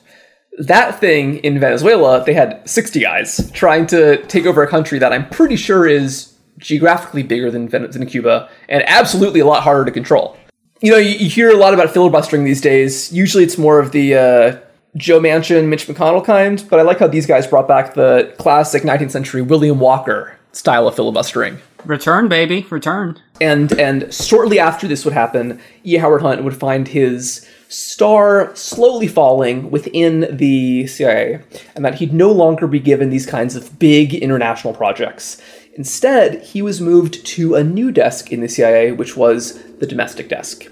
[0.59, 5.13] that thing in Venezuela, they had 60 guys trying to take over a country that
[5.13, 9.91] I'm pretty sure is geographically bigger than, than Cuba and absolutely a lot harder to
[9.91, 10.37] control.
[10.81, 13.11] You know, you, you hear a lot about filibustering these days.
[13.11, 14.59] Usually it's more of the uh,
[14.97, 18.83] Joe Manchin, Mitch McConnell kind, but I like how these guys brought back the classic
[18.83, 21.59] 19th century William Walker style of filibustering.
[21.85, 23.19] Return, baby, return.
[23.39, 25.95] And and shortly after this would happen, E.
[25.95, 31.41] Howard Hunt would find his star slowly falling within the CIA,
[31.73, 35.41] and that he'd no longer be given these kinds of big international projects.
[35.75, 40.27] Instead, he was moved to a new desk in the CIA, which was the domestic
[40.27, 40.65] desk.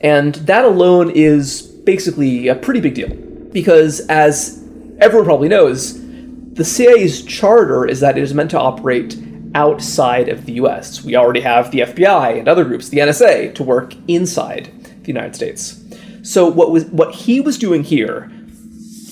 [0.00, 3.10] And that alone is basically a pretty big deal.
[3.52, 4.62] Because, as
[4.98, 6.02] everyone probably knows,
[6.54, 9.14] the CIA's charter is that it is meant to operate
[9.54, 11.04] outside of the US.
[11.04, 14.70] We already have the FBI and other groups, the NSA, to work inside
[15.02, 15.82] the United States.
[16.26, 18.28] So what was what he was doing here,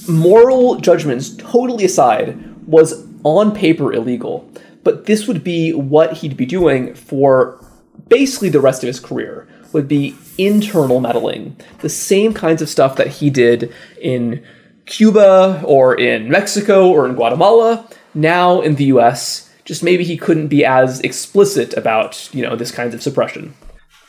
[0.08, 4.50] moral judgments totally aside, was on paper illegal,
[4.82, 7.64] but this would be what he'd be doing for
[8.08, 11.56] basically the rest of his career would be internal meddling.
[11.78, 14.44] The same kinds of stuff that he did in
[14.86, 19.48] Cuba or in Mexico or in Guatemala, now in the US.
[19.64, 23.54] Just maybe he couldn't be as explicit about, you know, this kinds of suppression.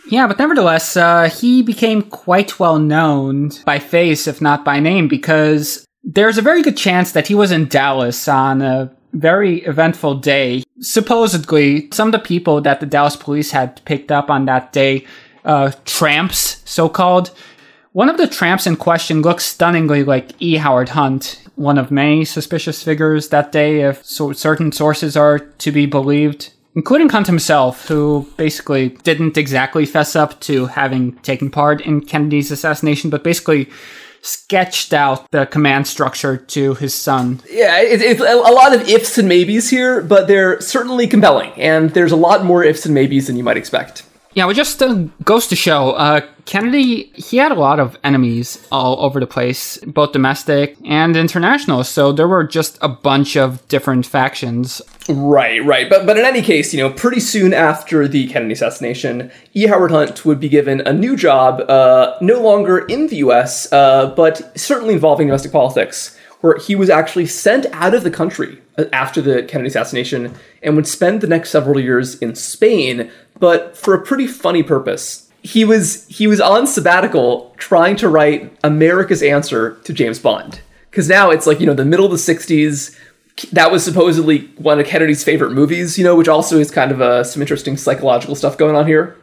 [0.08, 5.08] Yeah, but nevertheless, uh, he became quite well known by face, if not by name,
[5.08, 10.16] because there's a very good chance that he was in Dallas on a very eventful
[10.16, 10.64] day.
[10.80, 15.06] Supposedly, some of the people that the Dallas police had picked up on that day,
[15.44, 17.32] uh, tramps, so called,
[17.94, 20.58] one of the tramps in question looks stunningly like E.
[20.58, 25.72] Howard Hunt, one of many suspicious figures that day, if so certain sources are to
[25.72, 31.82] be believed, including Hunt himself, who basically didn't exactly fess up to having taken part
[31.82, 33.70] in Kennedy's assassination, but basically
[34.22, 37.40] sketched out the command structure to his son.
[37.50, 41.92] Yeah, it, it's a lot of ifs and maybes here, but they're certainly compelling, and
[41.92, 44.04] there's a lot more ifs and maybes than you might expect.
[44.36, 48.66] Yeah, it just uh, goes to show uh, Kennedy, he had a lot of enemies
[48.72, 51.84] all over the place, both domestic and international.
[51.84, 54.82] So there were just a bunch of different factions.
[55.10, 55.90] Right, right.
[55.90, 59.66] But but in any case, you know, pretty soon after the Kennedy assassination, E.
[59.66, 64.14] Howard Hunt would be given a new job, uh, no longer in the U.S., uh,
[64.16, 68.86] but certainly involving domestic politics, where he was actually sent out of the country uh,
[68.94, 73.94] after the Kennedy assassination and would spend the next several years in Spain but for
[73.94, 75.30] a pretty funny purpose.
[75.42, 80.62] He was he was on sabbatical trying to write America's answer to James Bond.
[80.92, 82.96] Cuz now it's like, you know, the middle of the 60s
[83.52, 87.02] that was supposedly one of Kennedy's favorite movies, you know, which also is kind of
[87.02, 89.18] uh, some interesting psychological stuff going on here.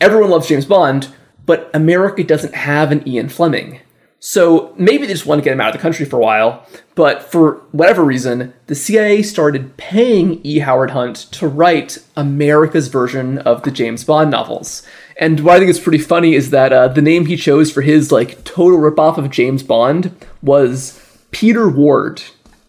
[0.00, 1.08] Everyone loves James Bond,
[1.44, 3.80] but America doesn't have an Ian Fleming.
[4.22, 6.66] So maybe they just want to get him out of the country for a while,
[6.94, 10.58] but for whatever reason, the CIA started paying E.
[10.58, 14.86] Howard Hunt to write America's version of the James Bond novels.
[15.16, 17.80] And what I think is pretty funny is that uh, the name he chose for
[17.80, 22.22] his like total ripoff of James Bond was Peter Ward.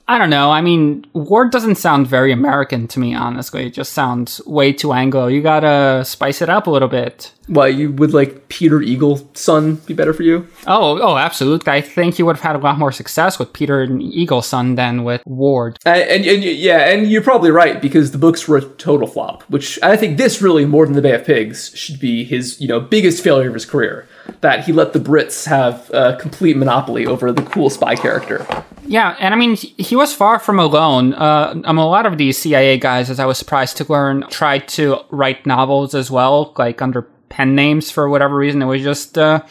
[0.07, 0.51] I don't know.
[0.51, 3.67] I mean, Ward doesn't sound very American to me, honestly.
[3.67, 5.27] It just sounds way too Anglo.
[5.27, 7.31] You gotta spice it up a little bit.
[7.47, 10.47] Why you would like Peter Eagle son be better for you?
[10.67, 11.71] Oh, oh, absolutely.
[11.71, 15.03] I think you would have had a lot more success with Peter Eagle son than
[15.03, 15.77] with Ward.
[15.85, 19.43] And, and, and yeah, and you're probably right because the books were a total flop.
[19.43, 22.67] Which I think this really more than the Bay of Pigs should be his you
[22.67, 24.07] know biggest failure of his career.
[24.41, 28.45] That he let the Brits have a complete monopoly over the cool spy character.
[28.85, 29.57] Yeah, and I mean,
[29.91, 31.13] he was far from alone.
[31.15, 34.69] Uh, um, a lot of these CIA guys, as I was surprised to learn, tried
[34.69, 38.61] to write novels as well, like under pen names for whatever reason.
[38.61, 39.43] It was just uh,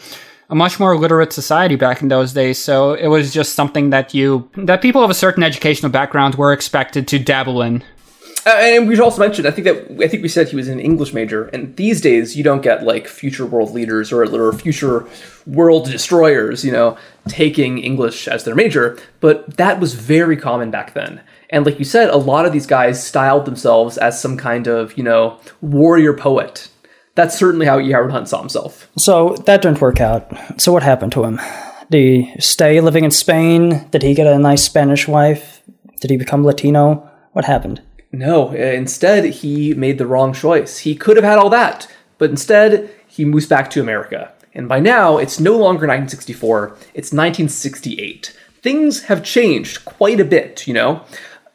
[0.49, 2.57] a much more literate society back in those days.
[2.57, 6.53] So it was just something that you, that people of a certain educational background were
[6.53, 7.83] expected to dabble in.
[8.45, 10.67] Uh, and we should also mention, I think that I think we said he was
[10.67, 14.53] an English major, and these days you don't get like future world leaders or, or
[14.53, 15.07] future
[15.45, 18.97] world destroyers, you know, taking English as their major.
[19.19, 21.21] But that was very common back then.
[21.51, 24.97] And like you said, a lot of these guys styled themselves as some kind of,
[24.97, 26.69] you know, warrior poet.
[27.13, 27.91] That's certainly how E.
[27.91, 28.89] Hunt saw himself.
[28.97, 30.31] So that didn't work out.
[30.59, 31.39] So what happened to him?
[31.91, 33.87] Did he stay living in Spain?
[33.91, 35.61] Did he get a nice Spanish wife?
[35.99, 37.09] Did he become Latino?
[37.33, 37.81] What happened?
[38.11, 40.79] No, uh, instead, he made the wrong choice.
[40.79, 44.31] He could have had all that, but instead, he moves back to America.
[44.53, 48.37] And by now, it's no longer 1964, it's 1968.
[48.61, 51.03] Things have changed quite a bit, you know?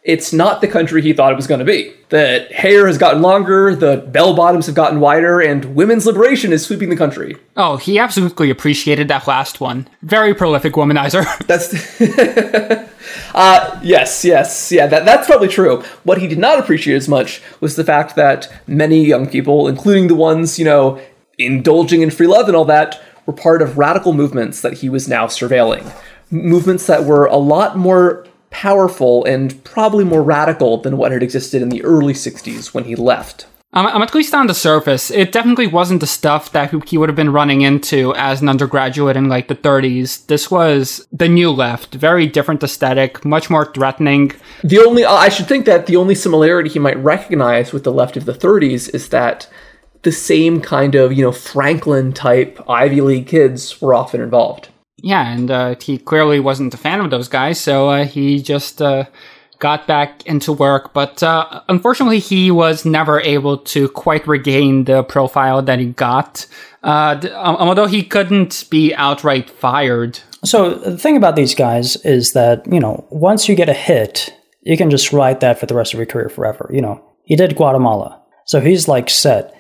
[0.06, 1.92] It's not the country he thought it was going to be.
[2.10, 6.64] The hair has gotten longer, the bell bottoms have gotten wider, and women's liberation is
[6.64, 7.36] sweeping the country.
[7.56, 9.88] Oh, he absolutely appreciated that last one.
[10.02, 11.26] Very prolific womanizer.
[11.48, 11.74] That's.
[13.34, 15.82] uh, yes, yes, yeah, that, that's probably true.
[16.04, 20.06] What he did not appreciate as much was the fact that many young people, including
[20.06, 21.00] the ones, you know,
[21.36, 25.08] indulging in free love and all that, were part of radical movements that he was
[25.08, 25.92] now surveilling.
[26.30, 28.24] Movements that were a lot more
[28.56, 32.96] powerful and probably more radical than what had existed in the early 60s when he
[32.96, 33.46] left.
[33.74, 37.16] Um, at least on the surface, it definitely wasn't the stuff that he would have
[37.16, 40.26] been running into as an undergraduate in like the 30s.
[40.28, 44.32] This was the new left, very different aesthetic, much more threatening.
[44.64, 48.16] The only, I should think that the only similarity he might recognize with the left
[48.16, 49.46] of the 30s is that
[50.00, 54.70] the same kind of, you know, Franklin type Ivy League kids were often involved.
[55.07, 58.82] Yeah, and uh, he clearly wasn't a fan of those guys, so uh, he just
[58.82, 59.04] uh,
[59.61, 60.92] got back into work.
[60.92, 66.48] But uh, unfortunately, he was never able to quite regain the profile that he got,
[66.82, 70.18] uh, um, although he couldn't be outright fired.
[70.44, 74.34] So the thing about these guys is that, you know, once you get a hit,
[74.62, 76.68] you can just write that for the rest of your career forever.
[76.72, 78.20] You know, he did Guatemala.
[78.44, 79.54] So he's like set.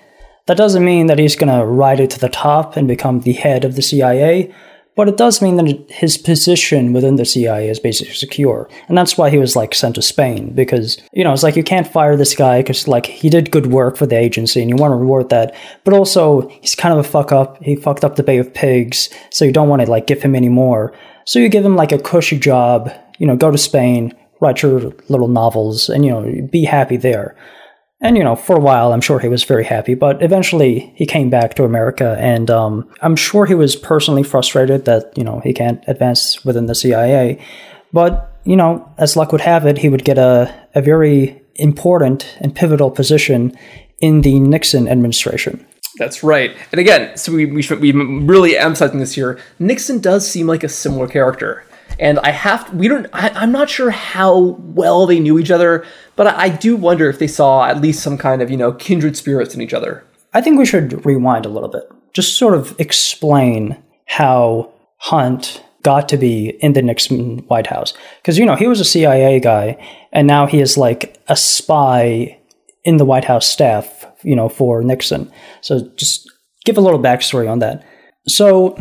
[0.46, 3.34] That doesn't mean that he's going to ride it to the top and become the
[3.34, 4.52] head of the CIA,
[4.96, 8.68] but it does mean that his position within the CIA is basically secure.
[8.88, 11.62] And that's why he was like sent to Spain because, you know, it's like you
[11.62, 14.76] can't fire this guy because like he did good work for the agency and you
[14.76, 15.54] want to reward that.
[15.84, 17.62] But also he's kind of a fuck up.
[17.62, 19.10] He fucked up the Bay of Pigs.
[19.30, 20.94] So you don't want to like give him any more.
[21.26, 24.80] So you give him like a cushy job, you know, go to Spain, write your
[25.08, 27.36] little novels and, you know, be happy there.
[28.00, 31.06] And, you know, for a while, I'm sure he was very happy, but eventually he
[31.06, 35.40] came back to America, and um, I'm sure he was personally frustrated that, you know,
[35.40, 37.42] he can't advance within the CIA.
[37.94, 42.36] But, you know, as luck would have it, he would get a, a very important
[42.40, 43.56] and pivotal position
[44.00, 45.66] in the Nixon administration.
[45.98, 46.54] That's right.
[46.72, 49.38] And again, so we, we be really emphasizing this here.
[49.58, 51.64] Nixon does seem like a similar character.
[51.98, 55.84] And I have, we don't, I, am not sure how well they knew each other,
[56.14, 58.72] but I, I do wonder if they saw at least some kind of, you know,
[58.72, 60.04] kindred spirits in each other.
[60.34, 61.84] I think we should rewind a little bit.
[62.12, 67.94] Just sort of explain how Hunt got to be in the Nixon White House.
[68.20, 69.78] Because, you know, he was a CIA guy,
[70.12, 72.38] and now he is like a spy
[72.84, 75.30] in the White House staff, you know, for Nixon.
[75.60, 76.30] So just
[76.64, 77.84] give a little backstory on that.
[78.26, 78.78] So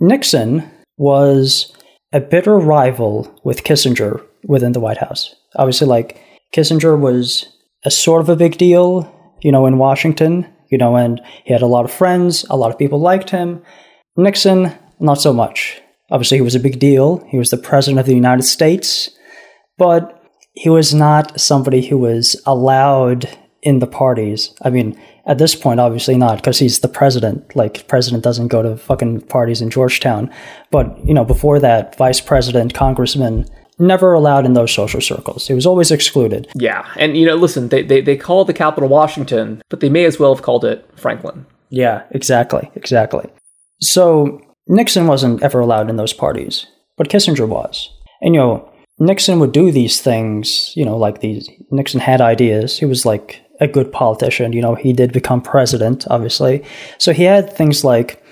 [0.00, 1.72] Nixon was
[2.12, 5.34] a bitter rival with Kissinger within the White House.
[5.56, 6.20] Obviously, like
[6.54, 7.46] Kissinger was
[7.84, 11.62] a sort of a big deal, you know, in Washington, you know, and he had
[11.62, 13.62] a lot of friends, a lot of people liked him.
[14.16, 15.80] Nixon, not so much.
[16.10, 17.24] Obviously, he was a big deal.
[17.28, 19.10] He was the president of the United States,
[19.76, 20.22] but
[20.54, 23.28] he was not somebody who was allowed
[23.62, 24.54] in the parties.
[24.62, 27.54] I mean, at this point, obviously not, because he's the president.
[27.56, 30.30] Like, president doesn't go to fucking parties in Georgetown.
[30.70, 33.46] But, you know, before that, vice president, congressman,
[33.78, 35.46] never allowed in those social circles.
[35.46, 36.48] He was always excluded.
[36.54, 36.86] Yeah.
[36.96, 40.18] And, you know, listen, they, they, they call the capital Washington, but they may as
[40.18, 41.46] well have called it Franklin.
[41.68, 42.70] Yeah, exactly.
[42.74, 43.28] Exactly.
[43.80, 47.90] So, Nixon wasn't ever allowed in those parties, but Kissinger was.
[48.20, 51.48] And, you know, Nixon would do these things, you know, like these.
[51.70, 52.78] Nixon had ideas.
[52.78, 54.52] He was like a good politician.
[54.52, 56.64] You know, he did become president, obviously.
[56.98, 58.22] So he had things like,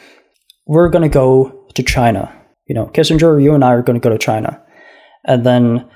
[0.67, 2.33] we're going to go to China.
[2.67, 4.63] You know, Kissinger, you and I are going to go to China.
[5.25, 5.89] And then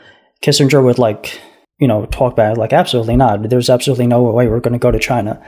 [0.42, 1.40] Kissinger would like,
[1.78, 3.48] you know, talk back like, absolutely not.
[3.48, 5.42] There's absolutely no way we're going to go to China.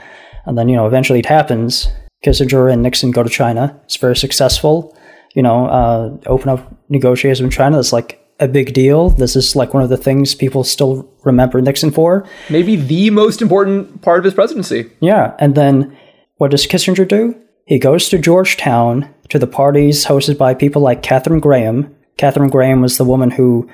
[0.45, 1.87] And then, you know, eventually it happens.
[2.25, 3.79] Kissinger and Nixon go to China.
[3.85, 4.97] It's very successful.
[5.35, 7.79] You know, uh, open up negotiations with China.
[7.79, 9.09] It's like a big deal.
[9.09, 12.27] This is like one of the things people still remember Nixon for.
[12.49, 14.89] Maybe the most important part of his presidency.
[14.99, 15.35] Yeah.
[15.39, 15.97] And then
[16.37, 17.35] what does Kissinger do?
[17.65, 21.95] He goes to Georgetown to the parties hosted by people like Katharine Graham.
[22.17, 23.69] Katharine Graham was the woman who,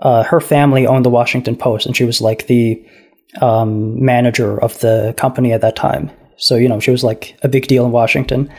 [0.00, 2.86] uh, her family owned the Washington Post, and she was like the
[3.40, 6.10] um, manager of the company at that time.
[6.36, 8.50] So, you know, she was like a big deal in Washington.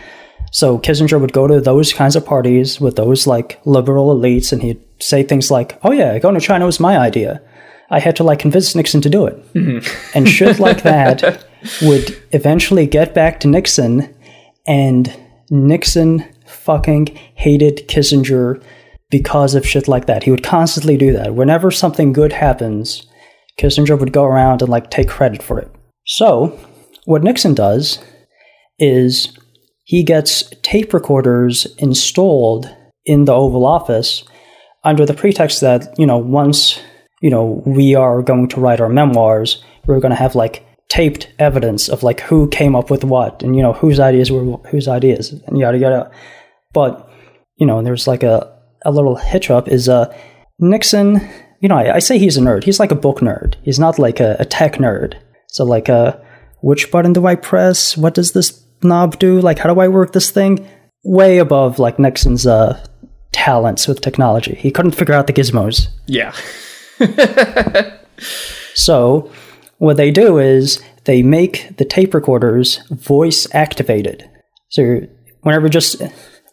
[0.57, 4.59] So Kissinger would go to those kinds of parties with those like liberal elites, and
[4.59, 7.43] he'd say things like, "Oh yeah, going to China was my idea."
[7.91, 10.17] I had to like convince Nixon to do it, mm-hmm.
[10.17, 11.45] and shit like that
[11.83, 14.11] would eventually get back to Nixon,
[14.65, 15.15] and
[15.51, 17.05] Nixon fucking
[17.35, 18.59] hated Kissinger
[19.11, 20.23] because of shit like that.
[20.23, 21.35] He would constantly do that.
[21.35, 23.05] Whenever something good happens,
[23.59, 25.69] Kissinger would go around and like take credit for it.
[26.07, 26.59] So,
[27.05, 27.99] what Nixon does
[28.79, 29.36] is
[29.87, 32.69] he gets tape recorders installed
[33.05, 34.25] in the Oval Office
[34.83, 36.81] under the pretext that, you know, once,
[37.21, 41.31] you know, we are going to write our memoirs, we're going to have like taped
[41.39, 44.89] evidence of like who came up with what and, you know, whose ideas were whose
[44.89, 46.11] ideas and yada yada.
[46.73, 47.09] But,
[47.55, 50.13] you know, there's like a, a little hitch up is uh,
[50.59, 51.21] Nixon,
[51.61, 52.65] you know, I, I, say he's a nerd.
[52.65, 53.55] He's like a book nerd.
[53.63, 55.13] He's not like a, a tech nerd.
[55.47, 56.17] So, like, uh,
[56.61, 57.95] which button do I press?
[57.95, 59.39] What does this knob do?
[59.39, 60.67] Like, how do I work this thing?
[61.03, 62.83] Way above like Nixon's uh,
[63.31, 64.55] talents with technology.
[64.55, 65.87] He couldn't figure out the gizmos.
[66.07, 66.33] Yeah.
[68.73, 69.31] so,
[69.77, 74.29] what they do is they make the tape recorders voice activated.
[74.69, 75.01] So,
[75.41, 76.01] whenever just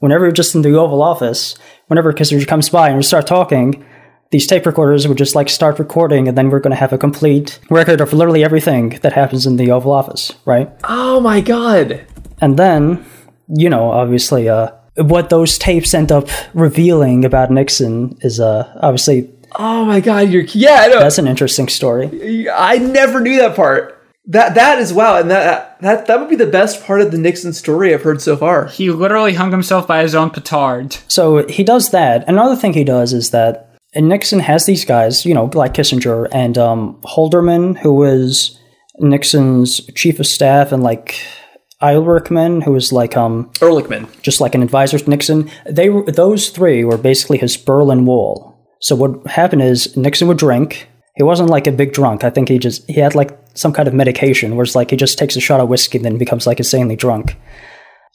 [0.01, 1.57] whenever just in the Oval Office,
[1.87, 3.85] whenever Kissinger comes by and we start talking,
[4.31, 6.99] these tape recorders would just like start recording and then we're going to have a
[6.99, 10.71] complete record of literally everything that happens in the Oval Office, right?
[10.85, 12.07] Oh my god.
[12.41, 13.05] And then,
[13.49, 19.31] you know, obviously, uh, what those tapes end up revealing about Nixon is uh, obviously.
[19.57, 20.31] Oh my God!
[20.31, 20.89] You're yeah.
[20.89, 22.49] That's an interesting story.
[22.51, 24.03] I never knew that part.
[24.27, 27.19] That that is wow, and that that that would be the best part of the
[27.19, 28.67] Nixon story I've heard so far.
[28.67, 30.97] He literally hung himself by his own petard.
[31.09, 32.29] So he does that.
[32.29, 36.29] Another thing he does is that and Nixon has these guys, you know, like Kissinger
[36.33, 38.59] and um, Haldeman, who was
[38.99, 41.15] Nixon's chief of staff, and like
[41.83, 44.09] Ehrlichman, who was like um Ehrlichman.
[44.23, 45.51] just like an advisor to Nixon.
[45.69, 48.55] They were those three were basically his Berlin Wall.
[48.81, 50.89] So what happened is Nixon would drink.
[51.17, 52.25] He wasn't like a big drunk.
[52.25, 54.97] I think he just he had like some kind of medication, where it's like he
[54.97, 57.37] just takes a shot of whiskey and then becomes like insanely drunk.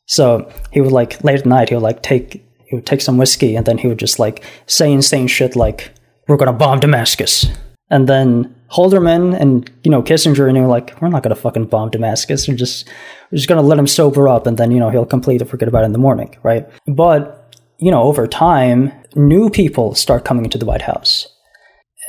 [0.06, 3.18] So he would like late at night he would like take he would take some
[3.18, 5.92] whiskey and then he would just like say insane shit like
[6.28, 7.46] we're gonna bomb Damascus.
[7.90, 11.66] And then Haldeman and you know Kissinger and they were like, we're not gonna fucking
[11.66, 12.48] bomb Damascus.
[12.48, 12.88] We're just
[13.32, 15.84] we're just gonna let him sober up and then you know he'll completely forget about
[15.84, 16.68] it in the morning, right?
[16.88, 21.28] But you know over time, new people start coming into the White House,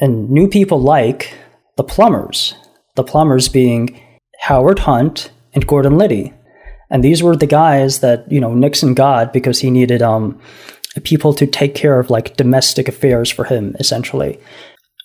[0.01, 1.35] and new people like
[1.77, 2.55] the plumbers.
[2.97, 3.99] The plumbers being
[4.41, 6.35] Howard Hunt and Gordon Liddy,
[6.91, 10.39] and these were the guys that you know Nixon got because he needed um
[11.05, 14.39] people to take care of like domestic affairs for him essentially.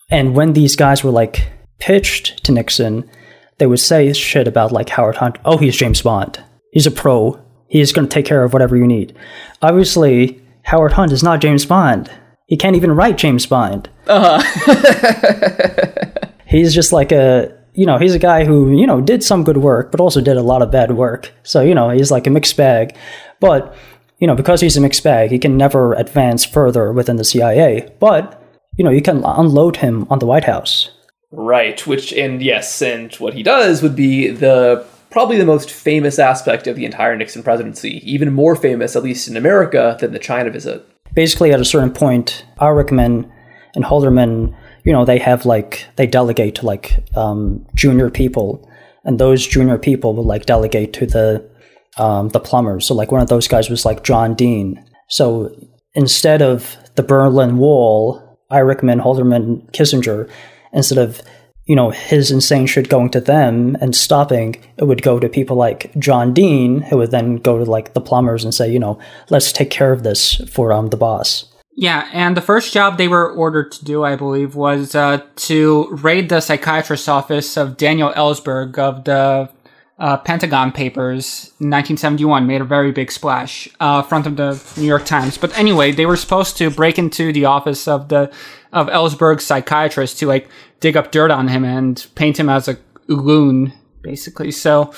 [0.09, 3.09] And when these guys were like pitched to Nixon,
[3.57, 5.37] they would say shit about like Howard Hunt.
[5.45, 6.43] Oh, he's James Bond.
[6.71, 7.41] He's a pro.
[7.67, 9.15] He's going to take care of whatever you need.
[9.61, 12.11] Obviously, Howard Hunt is not James Bond.
[12.47, 13.89] He can't even write James Bond.
[14.07, 16.01] Uh huh.
[16.45, 19.57] he's just like a, you know, he's a guy who, you know, did some good
[19.57, 21.33] work, but also did a lot of bad work.
[21.43, 22.95] So, you know, he's like a mixed bag.
[23.39, 23.75] But,
[24.19, 27.91] you know, because he's a mixed bag, he can never advance further within the CIA.
[27.99, 28.44] But
[28.78, 30.91] you know, you can unload him on the White House.
[31.32, 36.19] Right, which, and yes, and what he does would be the probably the most famous
[36.19, 40.19] aspect of the entire Nixon presidency, even more famous, at least in America, than the
[40.19, 40.86] China visit.
[41.13, 43.30] Basically, at a certain point, Ehrlichman
[43.76, 48.69] and Haldeman, you know, they have like, they delegate to like um, junior people,
[49.03, 51.49] and those junior people will like delegate to the
[51.97, 52.86] um, the plumbers.
[52.86, 54.84] So, like, one of those guys was like John Dean.
[55.07, 55.55] So,
[55.93, 60.29] instead of the Berlin Wall Ehrlichman, Haldeman, Kissinger,
[60.73, 61.21] instead of
[61.65, 65.55] you know his insane shit going to them and stopping, it would go to people
[65.55, 68.99] like John Dean, who would then go to like the plumbers and say, you know,
[69.29, 71.45] let's take care of this for um the boss.
[71.77, 75.89] Yeah, and the first job they were ordered to do, I believe, was uh, to
[75.91, 79.49] raid the psychiatrist's office of Daniel Ellsberg of the
[79.97, 85.05] uh, Pentagon Papers 1971 made a very big splash uh, front of the New York
[85.05, 85.37] Times.
[85.37, 88.31] But anyway, they were supposed to break into the office of the
[88.73, 90.49] of Ellsberg's psychiatrist to like
[90.81, 92.77] dig up dirt on him and paint him as a
[93.07, 93.71] loon,
[94.01, 94.51] basically.
[94.51, 94.93] So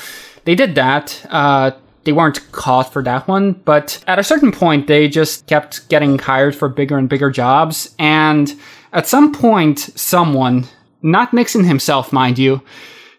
[0.46, 1.24] they did that.
[1.30, 1.72] Uh,
[2.04, 6.18] they weren't caught for that one, but at a certain point, they just kept getting
[6.18, 7.94] hired for bigger and bigger jobs.
[8.00, 8.56] And
[8.94, 10.68] at some point, someone,
[11.02, 12.62] not Nixon himself, mind you,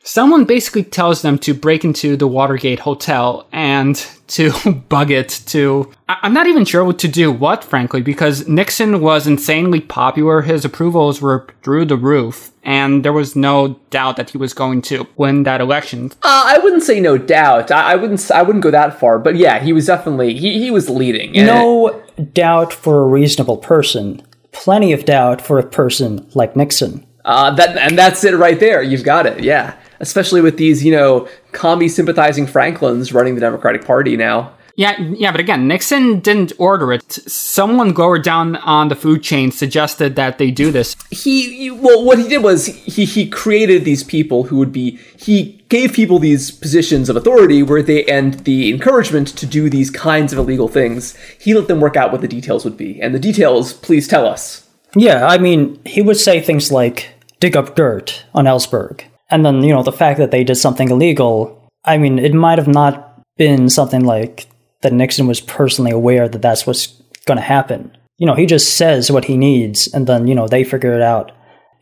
[0.02, 3.96] someone basically tells them to break into the Watergate Hotel and
[4.28, 4.52] to
[4.88, 5.92] bug it to.
[6.08, 10.42] I'm not even sure what to do what, frankly, because Nixon was insanely popular.
[10.42, 14.82] His approvals were through the roof, and there was no doubt that he was going
[14.82, 16.12] to win that election.
[16.22, 17.70] Uh, I wouldn't say no doubt.
[17.70, 18.30] I, I, wouldn't.
[18.30, 21.32] I wouldn't go that far, but yeah, he was definitely he, he was leading.
[21.32, 24.22] No doubt for a reasonable person.
[24.52, 27.06] Plenty of doubt for a person like Nixon.
[27.24, 28.82] Uh, that and that's it right there.
[28.82, 29.42] You've got it.
[29.42, 34.52] Yeah especially with these, you know, commie sympathizing Franklins running the Democratic Party now.
[34.78, 37.10] Yeah, yeah, but again, Nixon didn't order it.
[37.10, 40.94] Someone lower down on the food chain suggested that they do this.
[41.10, 45.64] He, well, what he did was he he created these people who would be he
[45.68, 50.32] gave people these positions of authority where they and the encouragement to do these kinds
[50.32, 51.16] of illegal things.
[51.40, 54.26] He let them work out what the details would be, and the details, please tell
[54.26, 54.64] us.
[54.94, 59.62] Yeah, I mean, he would say things like dig up dirt on Ellsberg and then,
[59.62, 63.22] you know, the fact that they did something illegal, I mean, it might have not
[63.36, 64.46] been something like
[64.82, 66.86] that Nixon was personally aware that that's what's
[67.26, 67.96] going to happen.
[68.16, 71.02] You know, he just says what he needs and then, you know, they figure it
[71.02, 71.32] out.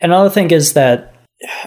[0.01, 1.15] Another thing is that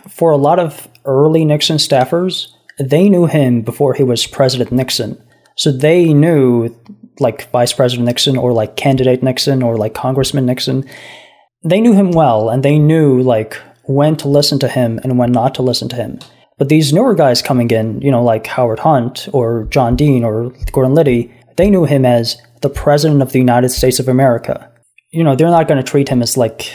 [0.09, 5.21] for a lot of early Nixon staffers, they knew him before he was President Nixon.
[5.55, 6.75] So they knew
[7.19, 10.85] like Vice President Nixon or like candidate Nixon or like Congressman Nixon.
[11.63, 13.59] They knew him well and they knew like
[13.89, 16.19] when to listen to him and when not to listen to him.
[16.59, 20.53] But these newer guys coming in, you know, like Howard Hunt or John Dean or
[20.71, 24.71] Gordon Liddy, they knew him as the President of the United States of America.
[25.11, 26.71] You know, they're not going to treat him as like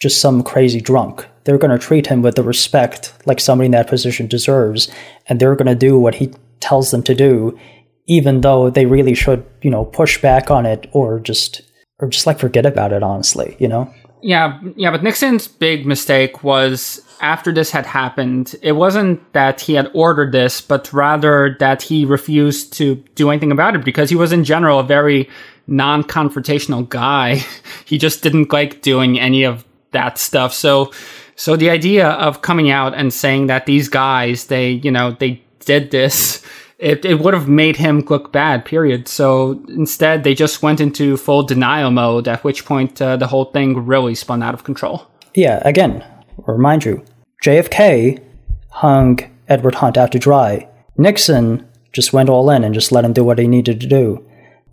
[0.00, 1.26] just some crazy drunk.
[1.44, 4.90] They're going to treat him with the respect like somebody in that position deserves,
[5.28, 7.58] and they're going to do what he tells them to do,
[8.06, 11.60] even though they really should, you know, push back on it or just
[11.98, 13.92] or just like forget about it honestly, you know?
[14.24, 19.74] Yeah, yeah, but Nixon's big mistake was after this had happened, it wasn't that he
[19.74, 24.16] had ordered this, but rather that he refused to do anything about it because he
[24.16, 25.28] was in general a very
[25.66, 27.44] non-confrontational guy.
[27.84, 30.54] he just didn't like doing any of that stuff.
[30.54, 30.90] So,
[31.36, 35.42] so the idea of coming out and saying that these guys, they, you know, they
[35.60, 36.42] did this,
[36.78, 39.08] it, it would have made him look bad, period.
[39.08, 43.46] So instead, they just went into full denial mode, at which point uh, the whole
[43.46, 45.06] thing really spun out of control.
[45.34, 46.04] Yeah, again,
[46.46, 47.04] remind you,
[47.42, 48.22] JFK
[48.70, 50.68] hung Edward Hunt out to dry.
[50.96, 54.24] Nixon just went all in and just let him do what he needed to do.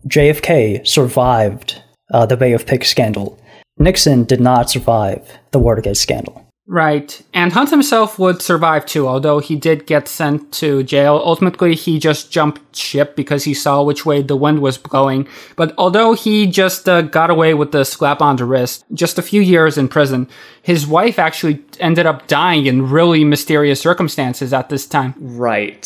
[0.07, 1.81] JFK survived
[2.11, 3.39] uh, the Bay of Pigs scandal.
[3.77, 6.47] Nixon did not survive the Watergate scandal.
[6.71, 7.21] Right.
[7.33, 11.21] And Hunt himself would survive too, although he did get sent to jail.
[11.21, 15.27] Ultimately, he just jumped ship because he saw which way the wind was blowing.
[15.57, 19.21] But although he just uh, got away with the slap on the wrist, just a
[19.21, 20.29] few years in prison,
[20.61, 25.13] his wife actually ended up dying in really mysterious circumstances at this time.
[25.19, 25.83] Right.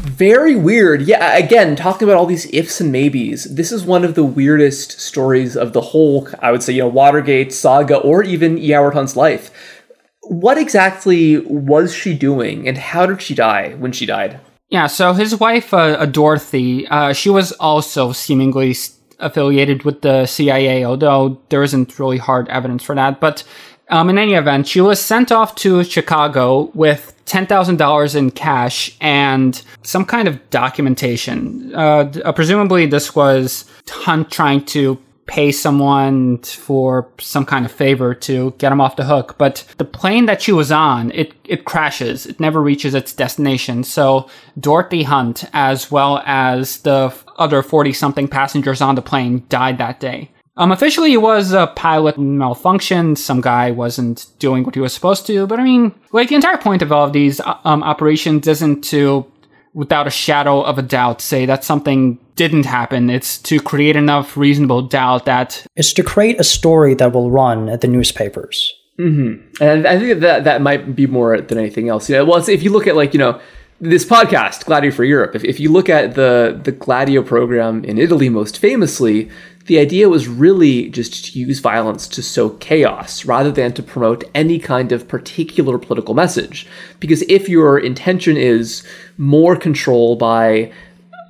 [0.00, 1.02] Very weird.
[1.02, 3.44] Yeah, again, talking about all these ifs and maybes.
[3.44, 6.88] This is one of the weirdest stories of the whole, I would say, you know,
[6.88, 8.76] Watergate saga or even E.
[8.76, 9.50] Life.
[10.22, 14.40] What exactly was she doing and how did she die when she died?
[14.72, 18.74] Yeah, so his wife, uh, uh, Dorothy, uh, she was also seemingly
[19.18, 23.20] affiliated with the CIA, although there isn't really hard evidence for that.
[23.20, 23.44] But
[23.90, 29.62] um, in any event, she was sent off to Chicago with $10,000 in cash and
[29.82, 31.72] some kind of documentation.
[31.74, 38.12] Uh, uh, presumably, this was Hunt trying to pay someone for some kind of favor
[38.12, 39.36] to get him off the hook.
[39.38, 42.26] But the plane that she was on, it, it crashes.
[42.26, 43.84] It never reaches its destination.
[43.84, 49.78] So Dorothy Hunt, as well as the other 40 something passengers on the plane, died
[49.78, 50.30] that day.
[50.56, 53.16] Um, officially, it was a pilot malfunction.
[53.16, 55.46] Some guy wasn't doing what he was supposed to.
[55.46, 58.82] But I mean, like the entire point of all of these uh, um, operations isn't
[58.84, 59.26] to,
[59.72, 63.08] without a shadow of a doubt, say that something didn't happen.
[63.08, 67.68] It's to create enough reasonable doubt that it's to create a story that will run
[67.68, 68.74] at the newspapers.
[68.98, 69.62] Mm-hmm.
[69.62, 72.10] And I think that that might be more than anything else.
[72.10, 73.40] You know, well, if you look at like you know
[73.80, 77.98] this podcast, Gladio for Europe, if, if you look at the the Gladio program in
[77.98, 79.30] Italy, most famously,
[79.66, 84.24] the idea was really just to use violence to sow chaos rather than to promote
[84.34, 86.66] any kind of particular political message.
[87.00, 88.82] Because if your intention is
[89.18, 90.72] more control by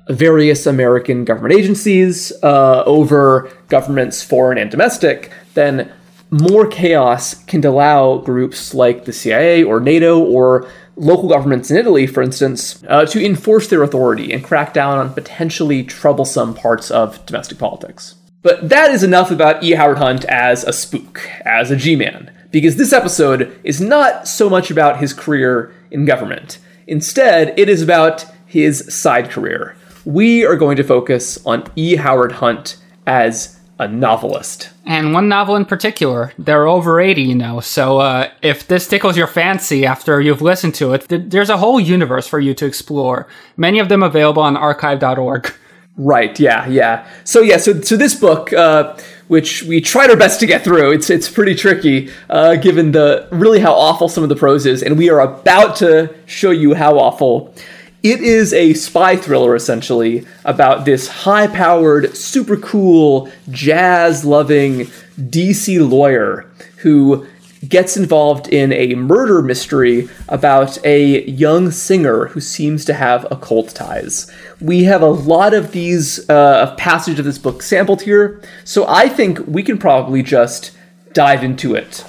[0.09, 5.91] various American government agencies uh, over governments, foreign and domestic, then
[6.29, 12.07] more chaos can allow groups like the CIA or NATO or local governments in Italy,
[12.07, 17.23] for instance, uh, to enforce their authority and crack down on potentially troublesome parts of
[17.25, 18.15] domestic politics.
[18.43, 19.71] But that is enough about E.
[19.71, 24.49] Howard Hunt as a spook, as a G Man, because this episode is not so
[24.49, 26.59] much about his career in government.
[26.85, 29.75] Instead, it is about his side career.
[30.05, 31.95] We are going to focus on E.
[31.95, 32.77] Howard Hunt
[33.07, 34.69] as a novelist.
[34.85, 36.33] And one novel in particular.
[36.37, 40.41] There are over 80, you know, so uh, if this tickles your fancy after you've
[40.41, 43.27] listened to it, th- there's a whole universe for you to explore.
[43.57, 45.53] Many of them available on archive.org.
[45.95, 46.39] Right.
[46.39, 46.67] Yeah.
[46.67, 47.07] Yeah.
[47.23, 47.57] So yeah.
[47.57, 51.29] So so this book, uh, which we tried our best to get through, it's it's
[51.29, 55.09] pretty tricky, uh, given the really how awful some of the prose is, and we
[55.09, 57.53] are about to show you how awful.
[58.01, 64.87] It is a spy thriller essentially about this high-powered, super cool, jazz-loving
[65.17, 67.25] DC lawyer who
[67.67, 73.69] gets involved in a murder mystery about a young singer who seems to have occult
[73.69, 74.31] ties.
[74.59, 79.09] We have a lot of these uh, passages of this book sampled here, so I
[79.09, 80.71] think we can probably just
[81.13, 82.03] dive into it.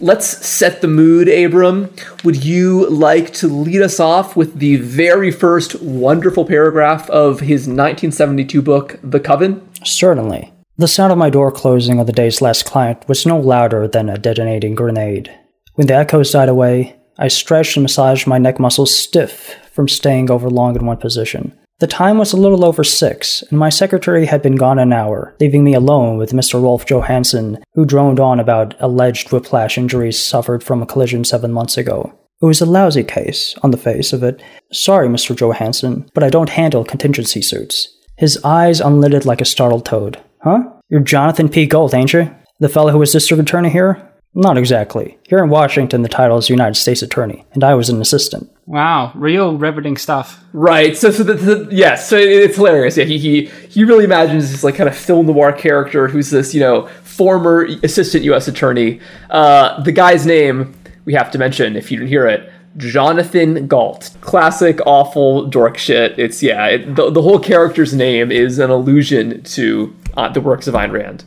[0.00, 1.92] Let's set the mood, Abram.
[2.24, 7.62] Would you like to lead us off with the very first wonderful paragraph of his
[7.62, 9.68] 1972 book, The Coven?
[9.84, 10.52] Certainly.
[10.80, 14.08] The sound of my door closing on the day's last client was no louder than
[14.08, 15.28] a detonating grenade.
[15.74, 20.30] When the echoes died away, I stretched and massaged my neck muscles stiff from staying
[20.30, 21.58] over long in one position.
[21.80, 25.34] The time was a little over six, and my secretary had been gone an hour,
[25.40, 26.62] leaving me alone with Mr.
[26.62, 31.76] Rolf Johansson, who droned on about alleged whiplash injuries suffered from a collision seven months
[31.76, 32.16] ago.
[32.40, 34.40] It was a lousy case, on the face of it.
[34.72, 35.34] Sorry, Mr.
[35.34, 37.96] Johansson, but I don't handle contingency suits.
[38.16, 40.22] His eyes unlidded like a startled toad.
[40.42, 40.64] Huh?
[40.88, 41.66] You're Jonathan P.
[41.66, 42.34] Gault, ain't you?
[42.60, 44.04] The fellow who was district attorney here?
[44.34, 45.18] Not exactly.
[45.28, 48.50] Here in Washington, the title is United States Attorney, and I was an assistant.
[48.66, 50.44] Wow, real riveting stuff.
[50.52, 50.96] Right.
[50.96, 52.96] So, so the, the yes, so it's hilarious.
[52.96, 56.54] Yeah, he he he really imagines this like kind of film noir character who's this
[56.54, 58.46] you know former assistant U.S.
[58.46, 59.00] attorney.
[59.30, 60.74] Uh, the guy's name
[61.04, 62.52] we have to mention if you didn't hear it.
[62.76, 64.14] Jonathan Galt.
[64.20, 66.18] Classic awful dork shit.
[66.18, 70.66] It's yeah, it, the, the whole character's name is an allusion to uh, the works
[70.66, 71.24] of Ayn Rand.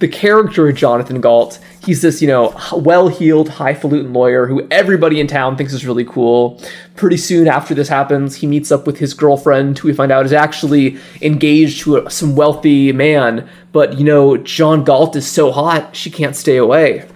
[0.00, 5.26] The character of Jonathan Galt, he's this, you know, well-heeled, highfalutin lawyer who everybody in
[5.26, 6.60] town thinks is really cool.
[6.96, 10.26] Pretty soon after this happens, he meets up with his girlfriend, who we find out
[10.26, 13.48] is actually engaged to a, some wealthy man.
[13.72, 17.08] But you know, John Galt is so hot, she can't stay away.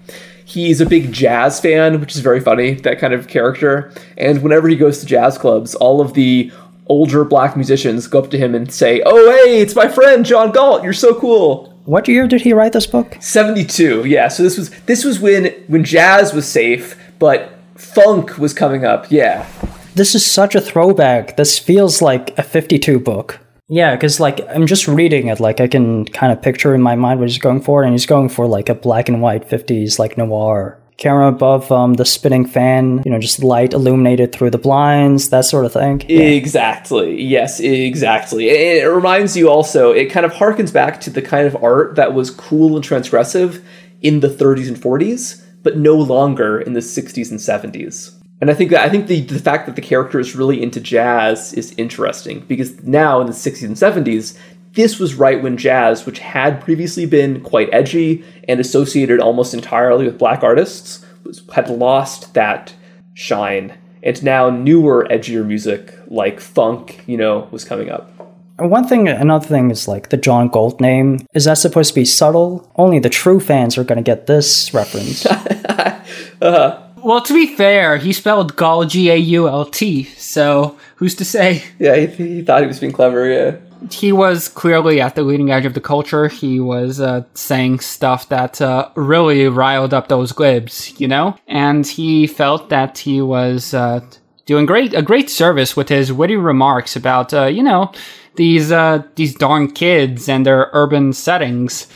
[0.45, 3.93] He's a big jazz fan, which is very funny, that kind of character.
[4.17, 6.51] And whenever he goes to jazz clubs, all of the
[6.89, 10.53] older black musicians go up to him and say, Oh, hey, it's my friend John
[10.53, 10.83] Galt.
[10.83, 11.75] You're so cool.
[11.85, 13.17] What year did he write this book?
[13.21, 14.05] 72.
[14.05, 18.85] Yeah, so this was this was when when jazz was safe, but funk was coming
[18.85, 19.11] up.
[19.11, 19.49] Yeah.
[19.95, 21.37] This is such a throwback.
[21.37, 23.41] This feels like a 52 book.
[23.69, 26.95] Yeah, because like I'm just reading it, like I can kind of picture in my
[26.95, 29.99] mind what he's going for, and he's going for like a black and white 50s
[29.99, 34.59] like noir camera above um, the spinning fan, you know, just light illuminated through the
[34.59, 36.03] blinds, that sort of thing.
[36.09, 36.23] Yeah.
[36.23, 37.23] Exactly.
[37.23, 38.49] Yes, exactly.
[38.49, 41.95] It, it reminds you also, it kind of harkens back to the kind of art
[41.95, 43.63] that was cool and transgressive
[44.03, 48.15] in the 30s and 40s, but no longer in the 60s and 70s.
[48.41, 50.81] And I think that I think the, the fact that the character is really into
[50.81, 54.39] jazz is interesting because now in the 60s and 70s,
[54.79, 60.07] this was right when jazz, which had previously been quite edgy and associated almost entirely
[60.07, 62.73] with black artists, was, had lost that
[63.13, 63.77] shine.
[64.05, 68.13] And now newer, edgier music like funk, you know, was coming up.
[68.61, 71.27] One thing, another thing is like the John Galt name.
[71.35, 72.71] Is that supposed to be subtle?
[72.77, 75.27] Only the true fans are going to get this reference.
[75.27, 76.85] uh-huh.
[77.03, 81.25] Well, to be fair, he spelled Gault G A U L T, so who's to
[81.25, 81.65] say?
[81.81, 83.57] Yeah, he, he thought he was being clever, yeah
[83.91, 86.29] he was clearly at the leading edge of the culture.
[86.29, 91.37] He was uh, saying stuff that uh, really riled up those glibs, you know?
[91.47, 94.01] And he felt that he was uh,
[94.47, 97.93] doing great a great service with his witty remarks about, uh, you know,
[98.37, 101.87] these uh, these darn kids and their urban settings.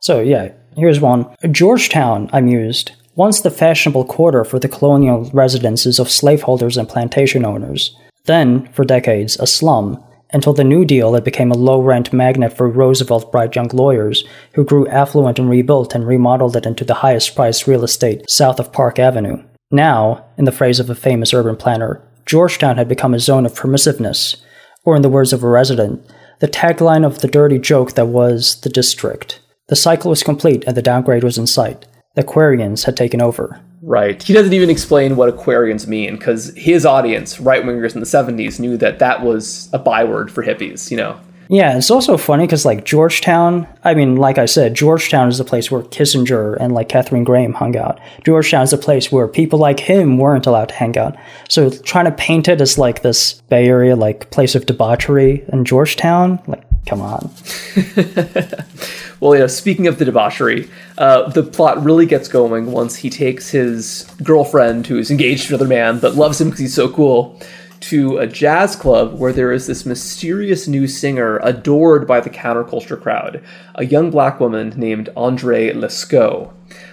[0.00, 1.26] So yeah, here's one.
[1.50, 7.44] Georgetown, I mused, once the fashionable quarter for the colonial residences of slaveholders and plantation
[7.44, 7.96] owners.
[8.24, 10.02] Then, for decades, a slum,
[10.32, 14.24] until the New Deal, it became a low rent magnet for Roosevelt's bright young lawyers
[14.54, 18.58] who grew affluent and rebuilt and remodeled it into the highest priced real estate south
[18.58, 19.42] of Park Avenue.
[19.70, 23.54] Now, in the phrase of a famous urban planner, Georgetown had become a zone of
[23.54, 24.36] permissiveness,
[24.84, 26.04] or in the words of a resident,
[26.40, 29.40] the tagline of the dirty joke that was the district.
[29.68, 31.86] The cycle was complete and the downgrade was in sight.
[32.14, 33.60] The Aquarians had taken over.
[33.86, 34.20] Right.
[34.20, 38.58] He doesn't even explain what Aquarians mean because his audience, right wingers in the 70s,
[38.58, 41.20] knew that that was a byword for hippies, you know?
[41.48, 45.44] Yeah, it's also funny because, like, Georgetown, I mean, like I said, Georgetown is the
[45.44, 48.00] place where Kissinger and, like, Katharine Graham hung out.
[48.24, 51.16] Georgetown is the place where people like him weren't allowed to hang out.
[51.48, 55.64] So trying to paint it as, like, this Bay Area, like, place of debauchery in
[55.64, 57.30] Georgetown, like, come on.
[59.20, 63.50] well, yeah, speaking of the debauchery, uh, the plot really gets going once he takes
[63.50, 67.40] his girlfriend, who is engaged to another man but loves him because he's so cool,
[67.80, 73.00] to a jazz club where there is this mysterious new singer adored by the counterculture
[73.00, 73.42] crowd,
[73.74, 76.52] a young black woman named Andre Lescaut.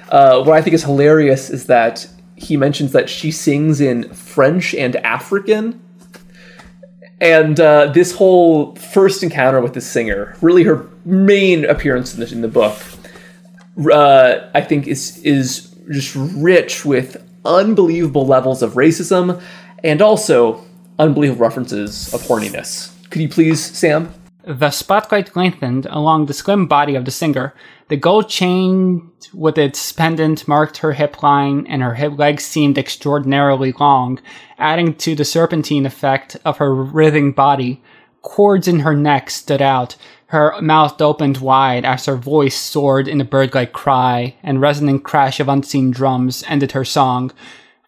[0.09, 4.75] Uh, what I think is hilarious is that he mentions that she sings in French
[4.75, 5.81] and African.
[7.23, 12.29] And uh, this whole first encounter with this singer, really her main appearance in the,
[12.29, 12.77] in the book,
[13.89, 19.41] uh, I think is is just rich with unbelievable levels of racism
[19.85, 20.65] and also
[20.99, 22.91] unbelievable references of horniness.
[23.09, 24.13] Could you please, Sam?
[24.45, 27.53] The spotlight lengthened along the slim body of the singer.
[27.87, 32.77] The gold chain with its pendant marked her hip line, and her hip legs seemed
[32.77, 34.19] extraordinarily long,
[34.57, 37.81] adding to the serpentine effect of her writhing body.
[38.21, 39.95] Cords in her neck stood out,
[40.27, 45.39] her mouth opened wide as her voice soared in a bird-like cry, and resonant crash
[45.39, 47.31] of unseen drums ended her song.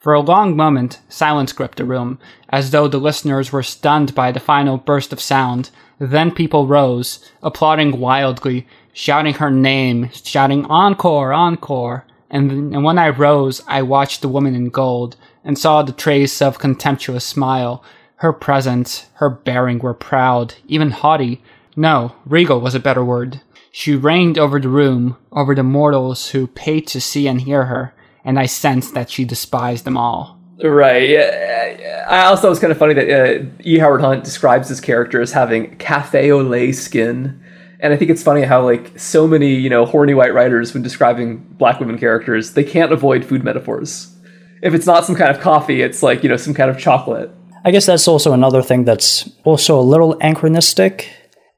[0.05, 4.31] For a long moment, silence gripped the room, as though the listeners were stunned by
[4.31, 5.71] the final burst of sound.
[5.97, 12.05] Then people rose, applauding wildly, shouting her name, shouting encore, encore.
[12.29, 16.39] And, and when I rose, I watched the woman in gold, and saw the trace
[16.39, 17.83] of contemptuous smile.
[18.17, 21.41] Her presence, her bearing were proud, even haughty,
[21.75, 23.41] no, regal was a better word.
[23.71, 27.95] She reigned over the room, over the mortals who paid to see and hear her,
[28.25, 30.39] and I sensed that she despised them all.
[30.61, 31.09] Right.
[31.09, 32.05] Yeah.
[32.09, 33.77] I also was kind of funny that uh, E.
[33.77, 37.41] Howard Hunt describes this character as having cafe au lait skin.
[37.79, 40.81] And I think it's funny how like so many, you know, horny white writers when
[40.81, 44.15] describing black women characters, they can't avoid food metaphors.
[44.61, 47.31] If it's not some kind of coffee, it's like, you know, some kind of chocolate.
[47.65, 51.11] I guess that's also another thing that's also a little anachronistic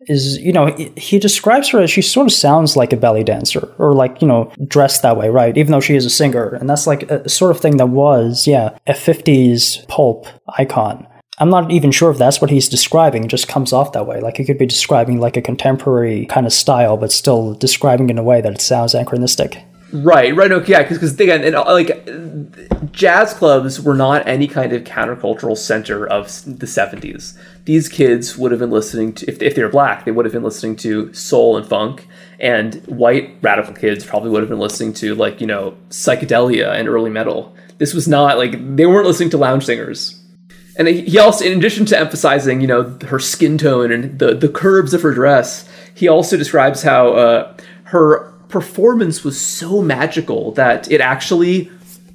[0.07, 3.73] is, you know, he, describes her as she sort of sounds like a belly dancer
[3.77, 5.57] or like, you know, dressed that way, right?
[5.57, 6.55] Even though she is a singer.
[6.55, 10.27] And that's like a sort of thing that was, yeah, a 50s pulp
[10.57, 11.07] icon.
[11.39, 13.23] I'm not even sure if that's what he's describing.
[13.23, 14.21] It just comes off that way.
[14.21, 18.17] Like he could be describing like a contemporary kind of style, but still describing in
[18.17, 19.63] a way that it sounds anachronistic.
[19.93, 24.83] Right, right, okay, yeah, because again, and, like jazz clubs were not any kind of
[24.83, 27.37] countercultural center of the '70s.
[27.63, 30.33] These kids would have been listening to, if, if they were black, they would have
[30.33, 32.05] been listening to soul and funk,
[32.37, 36.89] and white radical kids probably would have been listening to like you know psychedelia and
[36.89, 37.55] early metal.
[37.77, 40.21] This was not like they weren't listening to lounge singers.
[40.77, 44.49] And he also, in addition to emphasizing, you know, her skin tone and the the
[44.49, 50.89] curves of her dress, he also describes how uh, her performance was so magical that
[50.91, 51.71] it actually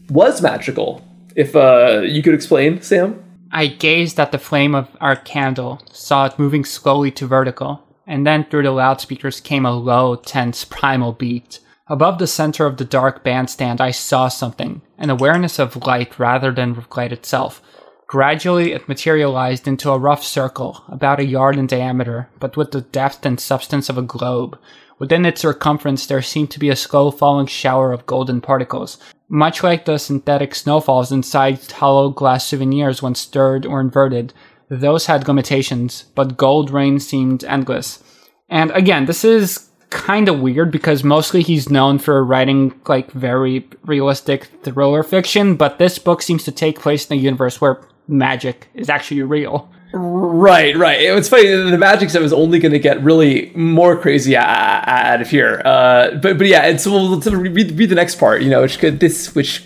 [0.08, 1.06] was magical.
[1.36, 3.22] If uh, you could explain, Sam?
[3.50, 8.26] I gazed at the flame of our candle, saw it moving slowly to vertical, and
[8.26, 11.60] then through the loudspeakers came a low, tense, primal beat.
[11.88, 16.52] Above the center of the dark bandstand, I saw something, an awareness of light rather
[16.52, 17.60] than light itself.
[18.06, 22.82] Gradually, it materialized into a rough circle, about a yard in diameter, but with the
[22.82, 24.58] depth and substance of a globe.
[25.02, 28.98] Within its circumference, there seemed to be a slow falling shower of golden particles,
[29.28, 34.32] much like the synthetic snowfalls inside hollow glass souvenirs when stirred or inverted.
[34.68, 38.00] Those had limitations, but gold rain seemed endless.
[38.48, 43.68] And again, this is kind of weird because mostly he's known for writing like very
[43.84, 48.68] realistic thriller fiction, but this book seems to take place in a universe where magic
[48.72, 49.68] is actually real.
[49.92, 51.00] Right, right.
[51.00, 51.48] It's funny.
[51.48, 55.60] The magic stuff is only going to get really more crazy out of here.
[55.64, 58.42] Uh, but but yeah, and so we'll, we'll read, read the next part.
[58.42, 59.62] You know, which could this which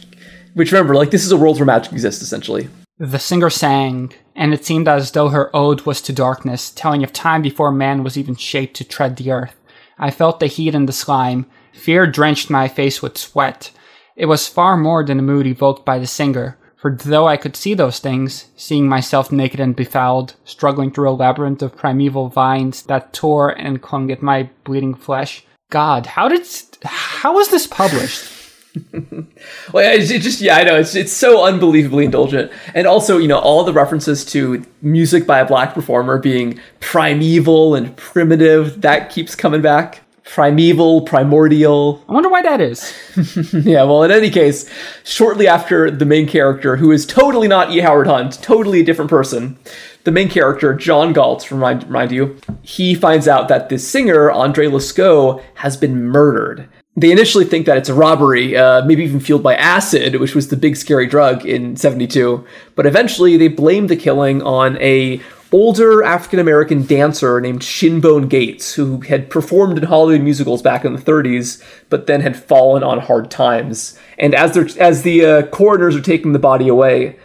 [0.54, 2.68] which remember like this is a world where magic exists essentially.
[2.98, 7.12] The singer sang, and it seemed as though her ode was to darkness, telling of
[7.12, 9.54] time before man was even shaped to tread the earth.
[9.98, 11.46] I felt the heat and the slime.
[11.74, 13.70] Fear drenched my face with sweat.
[14.16, 16.56] It was far more than the mood evoked by the singer.
[16.86, 21.18] For though I could see those things, seeing myself naked and befouled, struggling through a
[21.18, 26.46] labyrinth of primeval vines that tore and clung at my bleeding flesh, God, how did
[26.84, 28.30] how was this published?
[28.92, 33.26] well, it's it just yeah, I know it's it's so unbelievably indulgent, and also you
[33.26, 39.10] know all the references to music by a black performer being primeval and primitive that
[39.10, 42.04] keeps coming back primeval, primordial.
[42.08, 42.92] I wonder why that is.
[43.64, 44.68] yeah, well, in any case,
[45.04, 47.78] shortly after the main character, who is totally not E.
[47.78, 49.56] Howard Hunt, totally a different person,
[50.04, 54.66] the main character, John Galt, remind, remind you, he finds out that this singer, Andre
[54.66, 56.68] Lescaut, has been murdered.
[56.96, 60.48] They initially think that it's a robbery, uh, maybe even fueled by acid, which was
[60.48, 62.44] the big scary drug in 72.
[62.74, 65.20] But eventually they blame the killing on a
[65.52, 70.94] older African American dancer named Shinbone Gates, who had performed in Hollywood musicals back in
[70.94, 73.98] the 30s, but then had fallen on hard times.
[74.18, 77.16] And as as the uh, coroners are taking the body away,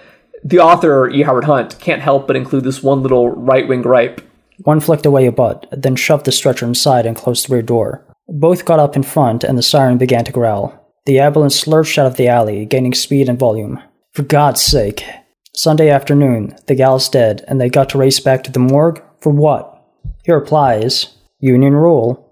[0.44, 1.22] the author E.
[1.22, 4.22] Howard Hunt can't help but include this one little right wing gripe.
[4.64, 8.06] One flicked away a butt, then shoved the stretcher inside and closed the rear door.
[8.28, 10.78] Both got up in front, and the siren began to growl.
[11.06, 13.82] The ambulance lurched out of the alley, gaining speed and volume.
[14.14, 15.04] For God's sake,
[15.54, 19.04] Sunday afternoon, the gal's dead, and they got to race back to the morgue?
[19.20, 19.84] For what?
[20.24, 22.26] He replies, Union rule.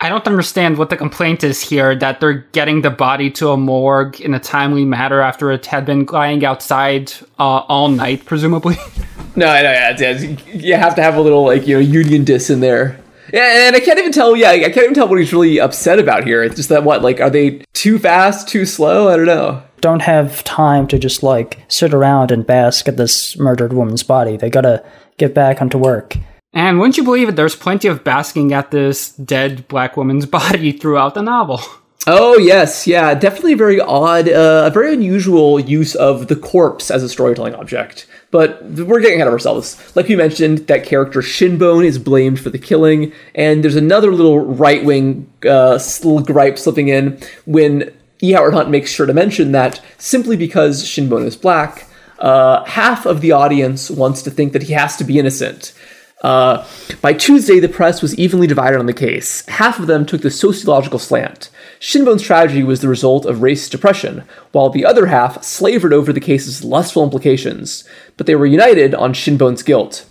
[0.00, 3.56] I don't understand what the complaint is here that they're getting the body to a
[3.56, 8.76] morgue in a timely manner after it had been lying outside uh, all night, presumably.
[9.36, 10.18] no, no, yeah, yeah,
[10.52, 12.98] you have to have a little like you know union diss in there.
[13.32, 14.34] Yeah, and I can't even tell.
[14.34, 16.42] Yeah, I can't even tell what he's really upset about here.
[16.42, 19.08] It's just that what like are they too fast, too slow?
[19.08, 23.36] I don't know don't have time to just like sit around and bask at this
[23.36, 24.38] murdered woman's body.
[24.38, 24.82] They gotta
[25.18, 26.16] get back onto work.
[26.54, 30.72] And wouldn't you believe it, there's plenty of basking at this dead black woman's body
[30.72, 31.60] throughout the novel.
[32.06, 37.04] Oh yes, yeah, definitely very odd, uh, a very unusual use of the corpse as
[37.04, 38.06] a storytelling object.
[38.32, 39.94] But we're getting ahead of ourselves.
[39.94, 44.40] Like we mentioned, that character Shinbone is blamed for the killing, and there's another little
[44.40, 47.92] right wing uh, little gripe slipping in when
[48.22, 48.32] E.
[48.32, 53.20] Howard Hunt makes sure to mention that simply because Shinbone is black, uh, half of
[53.20, 55.74] the audience wants to think that he has to be innocent.
[56.22, 56.64] Uh,
[57.00, 59.44] by Tuesday, the press was evenly divided on the case.
[59.46, 61.50] Half of them took the sociological slant.
[61.80, 66.20] Shinbone's tragedy was the result of race depression, while the other half slavered over the
[66.20, 67.82] case's lustful implications.
[68.16, 70.06] But they were united on Shinbone's guilt.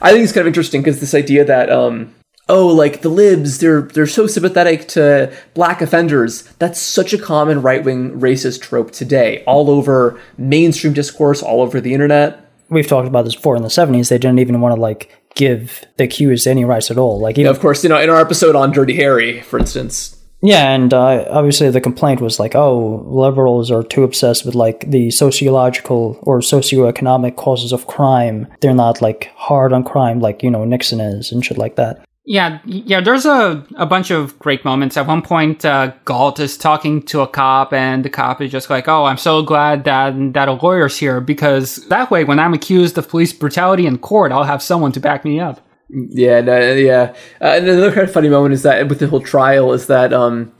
[0.00, 2.14] I think it's kind of interesting because this idea that um,
[2.48, 7.60] oh like the libs they're they're so sympathetic to black offenders that's such a common
[7.62, 13.24] right-wing racist trope today all over mainstream discourse all over the internet we've talked about
[13.24, 16.64] this before in the 70s they didn't even want to like give the accused any
[16.64, 17.20] rights at all.
[17.20, 20.72] Like even Of course, you know, in our episode on Dirty Harry, for instance, Yeah,
[20.72, 25.10] and uh, obviously the complaint was like, oh, liberals are too obsessed with like the
[25.10, 28.48] sociological or socioeconomic causes of crime.
[28.60, 32.04] They're not like hard on crime like you know Nixon is and shit like that.
[32.28, 33.00] Yeah, yeah.
[33.00, 34.96] There's a, a bunch of great moments.
[34.96, 38.68] At one point, uh, Galt is talking to a cop, and the cop is just
[38.68, 42.52] like, "Oh, I'm so glad that that a lawyer's here because that way, when I'm
[42.52, 46.72] accused of police brutality in court, I'll have someone to back me up." Yeah, no,
[46.72, 47.14] yeah.
[47.40, 50.12] Uh, and another kind of funny moment is that with the whole trial is that
[50.12, 50.52] um,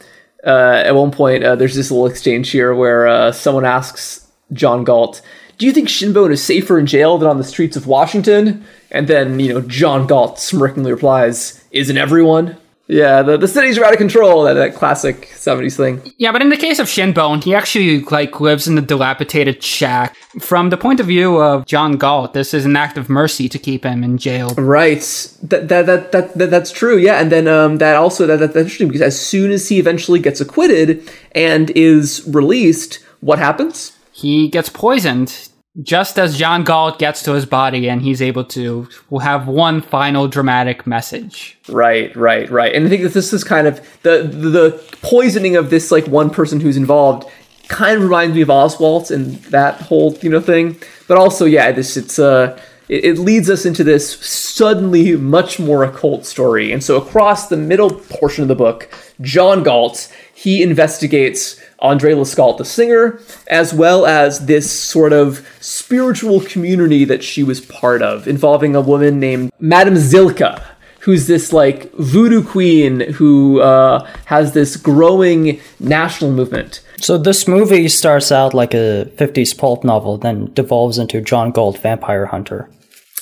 [0.46, 4.84] uh, at one point uh, there's this little exchange here where uh, someone asks John
[4.84, 5.20] Galt,
[5.58, 9.08] "Do you think Shinbone is safer in jail than on the streets of Washington?" And
[9.08, 12.56] then you know John Galt smirkingly replies, "Isn't everyone?"
[12.88, 14.44] Yeah, the, the cities are out of control.
[14.44, 16.12] That, that classic '70s thing.
[16.18, 20.14] Yeah, but in the case of Shinbone, he actually like lives in a dilapidated shack.
[20.38, 23.58] From the point of view of John Galt, this is an act of mercy to
[23.58, 24.50] keep him in jail.
[24.56, 25.00] Right.
[25.42, 26.96] That that that, that, that that's true.
[26.96, 29.80] Yeah, and then um, that also that, that that's interesting because as soon as he
[29.80, 33.95] eventually gets acquitted and is released, what happens?
[34.16, 35.50] He gets poisoned
[35.82, 38.88] just as John Gault gets to his body, and he's able to
[39.20, 41.58] have one final dramatic message.
[41.68, 42.74] Right, right, right.
[42.74, 46.30] And I think that this is kind of the the poisoning of this like one
[46.30, 47.28] person who's involved
[47.68, 50.80] kind of reminds me of Oswald and that whole you know thing.
[51.08, 52.58] But also, yeah, this it's uh
[52.88, 56.72] it, it leads us into this suddenly much more occult story.
[56.72, 58.90] And so across the middle portion of the book,
[59.20, 66.40] John Gault he investigates Andre Lescaut, the singer, as well as this sort of spiritual
[66.40, 70.62] community that she was part of, involving a woman named Madame Zilka,
[71.00, 76.80] who's this like voodoo queen who uh, has this growing national movement.
[76.98, 81.78] So this movie starts out like a 50s pulp novel, then devolves into John Gault
[81.78, 82.68] Vampire Hunter.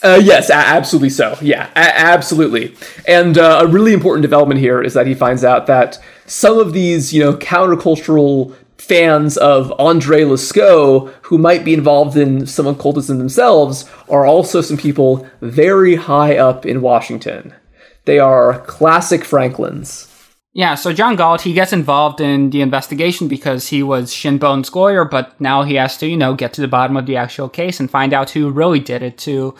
[0.04, 1.34] Uh, yes, absolutely so.
[1.40, 2.76] Yeah, absolutely.
[3.08, 6.74] And uh, a really important development here is that he finds out that some of
[6.74, 13.16] these, you know, countercultural fans of Andre Lescaut who might be involved in some occultism
[13.16, 17.54] themselves are also some people very high up in Washington.
[18.04, 20.10] They are classic Franklins.
[20.52, 25.04] Yeah, so John Gault, he gets involved in the investigation because he was Shinbone's lawyer,
[25.04, 27.80] but now he has to, you know, get to the bottom of the actual case
[27.80, 29.54] and find out who really did it to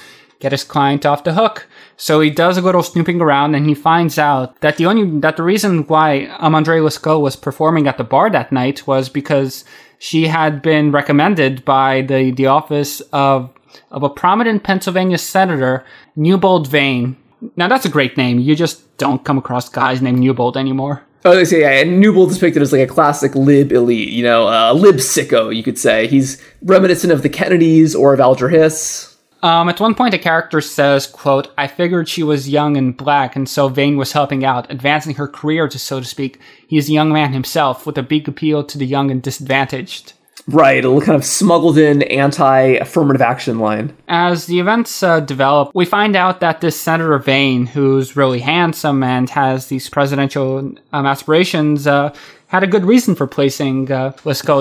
[0.45, 1.67] get his client off the hook.
[1.97, 5.39] So he does a little snooping around and he finds out that the only that
[5.39, 9.65] the reason why um, Andre Lescaut was performing at the bar that night was because
[9.99, 13.51] she had been recommended by the, the office of
[13.91, 15.83] of a prominent Pennsylvania senator,
[16.15, 17.17] Newbold Vane.
[17.57, 18.39] Now that's a great name.
[18.39, 21.03] You just don't come across guys named Newbold anymore.
[21.25, 24.23] Oh, they say yeah, and Newbold is depicted as like a classic lib elite, you
[24.23, 26.07] know, a uh, lib sicko, you could say.
[26.07, 29.14] He's reminiscent of the Kennedys or of Alger Hiss.
[29.45, 33.37] Um, at one point, a character says, quote, I figured she was young and black,
[33.37, 36.41] and so Vane was helping out, advancing her career, to so to speak.
[36.67, 40.15] He is a young man himself, with a big appeal to the young and disadvantaged.
[40.47, 43.97] Right, a little kind of smuggled in anti affirmative action line.
[44.09, 49.03] As the events uh, develop, we find out that this Senator Vane, who's really handsome
[49.03, 50.59] and has these presidential
[50.93, 52.15] um, aspirations, uh,
[52.49, 54.13] had a good reason for placing uh,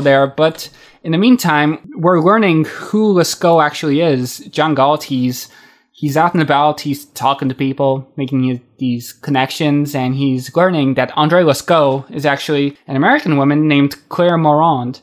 [0.01, 0.69] there, but
[1.03, 4.39] in the meantime, we're learning who Lescaut actually is.
[4.39, 5.49] John Gault, he's
[5.91, 11.11] he's out and about, he's talking to people, making these connections, and he's learning that
[11.15, 15.01] Andre Lescaut is actually an American woman named Claire Morand,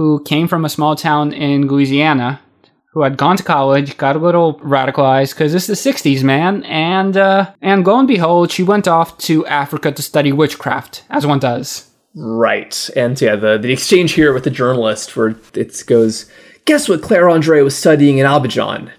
[0.00, 2.40] who came from a small town in Louisiana,
[2.92, 7.18] who had gone to college, got a little radicalized because it's the '60s, man, and
[7.18, 11.38] uh, and lo and behold, she went off to Africa to study witchcraft, as one
[11.38, 11.90] does.
[12.14, 12.88] Right.
[12.96, 16.28] And yeah, the, the exchange here with the journalist where it goes,
[16.64, 18.90] guess what Claire Andre was studying in Abidjan?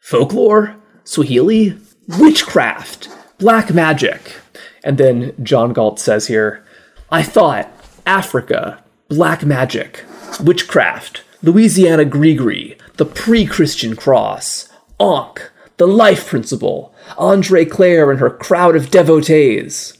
[0.00, 0.76] Folklore?
[1.02, 1.76] Swahili?
[2.18, 3.08] Witchcraft?
[3.38, 4.36] Black magic.
[4.84, 6.64] And then John Gault says here,
[7.10, 7.68] I thought
[8.06, 10.04] Africa, black magic,
[10.40, 14.68] witchcraft, Louisiana Grigri, the pre Christian cross,
[15.00, 19.98] Ankh, the life principle, Andre Claire and her crowd of devotees.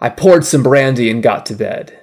[0.00, 1.98] I poured some brandy and got to bed.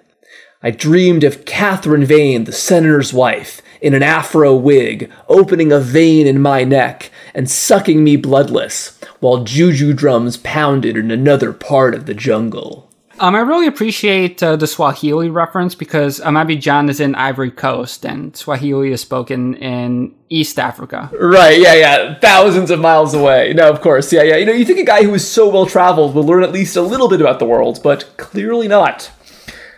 [0.61, 6.25] I dreamed of Catherine Vane, the senator's wife, in an afro wig, opening a vein
[6.25, 12.05] in my neck and sucking me bloodless, while juju drums pounded in another part of
[12.05, 12.89] the jungle.
[13.20, 18.05] Um, I really appreciate uh, the Swahili reference because um, Abidjan is in Ivory Coast
[18.05, 21.11] and Swahili is spoken in East Africa.
[21.20, 23.53] Right, yeah, yeah, thousands of miles away.
[23.53, 24.38] No, of course, yeah, yeah.
[24.38, 26.76] You know, you think a guy who is so well traveled will learn at least
[26.76, 29.11] a little bit about the world, but clearly not.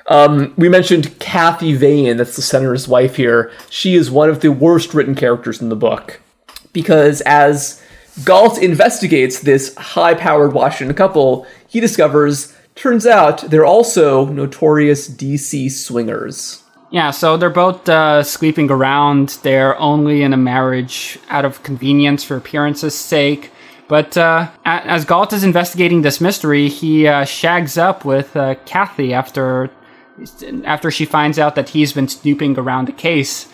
[0.08, 3.52] Um, we mentioned Kathy Vane, that's the senator's wife here.
[3.70, 6.22] She is one of the worst written characters in the book
[6.72, 7.82] because as
[8.24, 11.46] Gault investigates this high powered Washington couple.
[11.68, 16.63] He discovers, turns out, they're also notorious DC swingers.
[16.91, 19.39] Yeah, so they're both uh, sleeping around.
[19.43, 23.51] They're only in a marriage out of convenience for appearance's sake.
[23.88, 29.13] But uh, as Gault is investigating this mystery, he uh, shags up with uh, Kathy
[29.13, 29.69] after
[30.63, 33.49] after she finds out that he's been snooping around the case.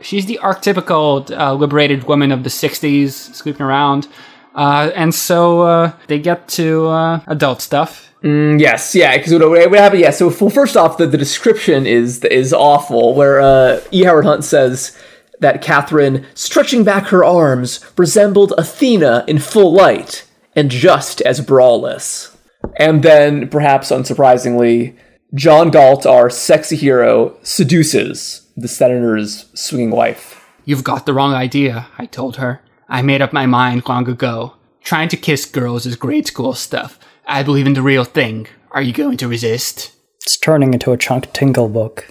[0.00, 4.06] She's the archetypical uh, liberated woman of the 60s, sleeping around.
[4.54, 8.12] Uh, and so uh, they get to uh, adult stuff.
[8.22, 10.00] Mm, yes, yeah, because what, what happened?
[10.00, 13.14] Yeah, so well, first off, the, the description is is awful.
[13.14, 14.04] Where uh, E.
[14.04, 14.96] Howard Hunt says
[15.40, 20.26] that Catherine, stretching back her arms, resembled Athena in full light
[20.56, 22.34] and just as brawless.
[22.76, 24.96] And then, perhaps unsurprisingly,
[25.34, 30.48] John Gault, our sexy hero, seduces the senator's swinging wife.
[30.64, 32.62] You've got the wrong idea, I told her.
[32.88, 34.54] I made up my mind long ago.
[34.82, 36.98] Trying to kiss girls is grade school stuff.
[37.26, 38.48] I believe in the real thing.
[38.70, 39.92] Are you going to resist?
[40.22, 42.06] It's turning into a Chuck Tingle book.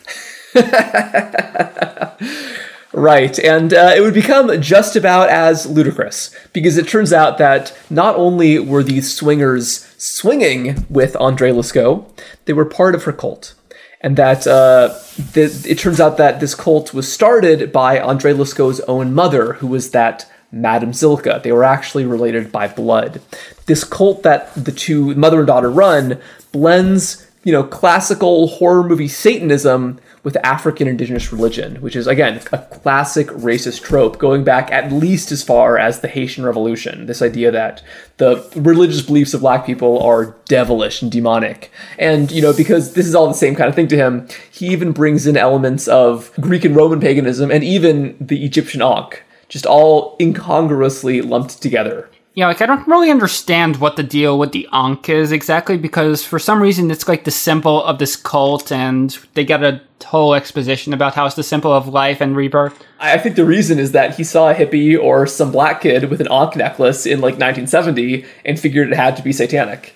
[2.94, 7.76] Right, and uh, it would become just about as ludicrous because it turns out that
[7.90, 12.08] not only were these swingers swinging with Andre Lescaut,
[12.46, 13.56] they were part of her cult.
[14.00, 14.96] And that uh,
[15.34, 19.68] th- it turns out that this cult was started by Andre Lescaut's own mother, who
[19.68, 21.42] was that Madame Zilka.
[21.42, 23.22] They were actually related by blood.
[23.66, 29.08] This cult that the two mother and daughter run blends, you know, classical horror movie
[29.08, 34.92] Satanism with African indigenous religion, which is, again, a classic racist trope going back at
[34.92, 37.08] least as far as the Haitian Revolution.
[37.08, 37.84] This idea that
[38.18, 41.72] the religious beliefs of black people are devilish and demonic.
[42.00, 44.68] And, you know, because this is all the same kind of thing to him, he
[44.68, 49.24] even brings in elements of Greek and Roman paganism and even the Egyptian Ankh,
[49.54, 52.10] just all incongruously lumped together.
[52.34, 56.26] Yeah, like I don't really understand what the deal with the Ankh is exactly because
[56.26, 60.34] for some reason it's like the symbol of this cult and they get a whole
[60.34, 62.84] exposition about how it's the symbol of life and rebirth.
[63.00, 66.20] I think the reason is that he saw a hippie or some black kid with
[66.20, 69.94] an Ankh necklace in like 1970 and figured it had to be satanic.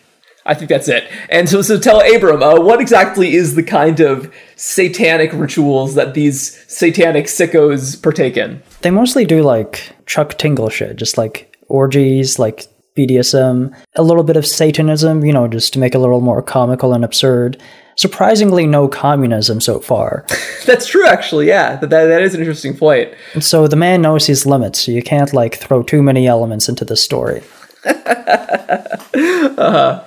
[0.47, 1.11] I think that's it.
[1.29, 6.13] And so, so tell Abram, uh, what exactly is the kind of satanic rituals that
[6.13, 8.63] these satanic sickos partake in?
[8.81, 14.37] They mostly do like Chuck Tingle shit, just like orgies, like BDSM, a little bit
[14.37, 17.61] of Satanism, you know, just to make it a little more comical and absurd.
[17.97, 20.25] Surprisingly, no communism so far.
[20.65, 21.47] That's true, actually.
[21.47, 23.13] Yeah, that, that, that is an interesting point.
[23.33, 26.69] And so the man knows his limits, so you can't like throw too many elements
[26.69, 27.43] into the story.
[27.85, 30.03] Uh,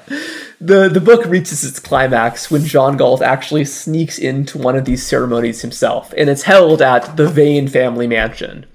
[0.61, 5.07] the the book reaches its climax when John Galt actually sneaks into one of these
[5.07, 8.67] ceremonies himself, and it's held at the Vane family mansion.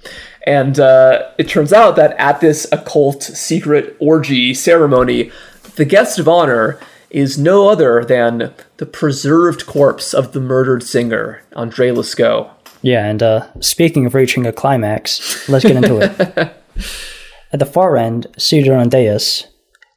[0.48, 5.32] And uh, it turns out that at this occult secret orgy ceremony,
[5.76, 6.80] the guest of honor
[7.10, 12.52] is no other than the preserved corpse of the murdered singer, Andre Lescaut.
[12.82, 16.56] Yeah, and uh, speaking of reaching a climax, let's get into it.
[17.56, 19.48] At the far end, seated on a dais,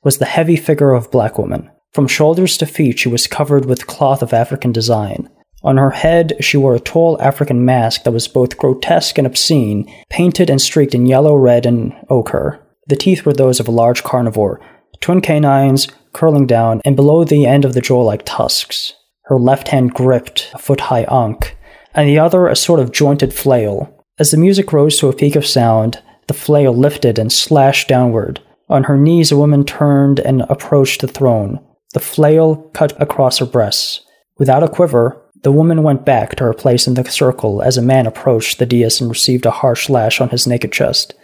[0.05, 1.69] was the heavy figure of a black woman.
[1.93, 5.29] From shoulders to feet, she was covered with cloth of African design.
[5.65, 9.93] On her head, she wore a tall African mask that was both grotesque and obscene,
[10.09, 12.65] painted and streaked in yellow, red, and ochre.
[12.87, 14.61] The teeth were those of a large carnivore,
[15.01, 18.93] twin canines curling down, and below the end of the jaw like tusks.
[19.25, 21.57] Her left hand gripped a foot high ankh,
[21.93, 23.93] and the other a sort of jointed flail.
[24.17, 28.41] As the music rose to a peak of sound, the flail lifted and slashed downward.
[28.68, 31.59] On her knees, a woman turned and approached the throne.
[31.95, 34.03] The flail cut across her breasts.
[34.39, 37.83] Without a quiver, the woman went back to her place in the circle as a
[37.83, 41.14] man approached the dais and received a harsh lash on his naked chest.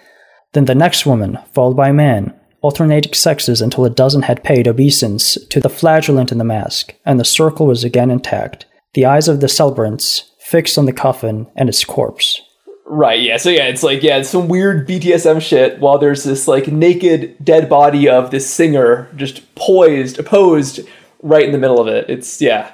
[0.53, 4.67] Then the next woman, followed by a man, alternating sexes until a dozen had paid
[4.67, 8.65] obeisance to the flagellant in the mask, and the circle was again intact,
[8.95, 12.41] the eyes of the celebrants fixed on the coffin and its corpse.
[12.87, 13.39] Right, yeah.
[13.39, 17.43] So yeah, it's like yeah, it's some weird BDSM shit while there's this like naked
[17.43, 20.81] dead body of this singer just poised, posed
[21.23, 22.11] right in the middle of it.
[22.11, 22.73] It's yeah.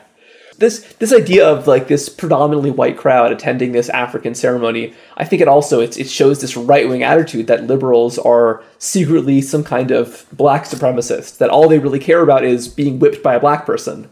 [0.58, 5.40] This this idea of like this predominantly white crowd attending this African ceremony, I think
[5.40, 9.92] it also it's, it shows this right wing attitude that liberals are secretly some kind
[9.92, 11.38] of black supremacist.
[11.38, 14.10] That all they really care about is being whipped by a black person.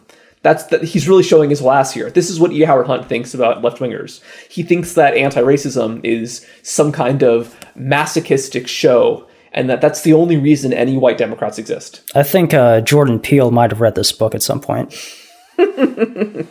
[0.48, 2.08] That's that he's really showing his ass here.
[2.08, 2.62] This is what E.
[2.62, 4.22] Howard Hunt thinks about left wingers.
[4.48, 10.38] He thinks that anti-racism is some kind of masochistic show, and that that's the only
[10.38, 12.00] reason any white Democrats exist.
[12.14, 14.94] I think uh, Jordan Peele might have read this book at some point.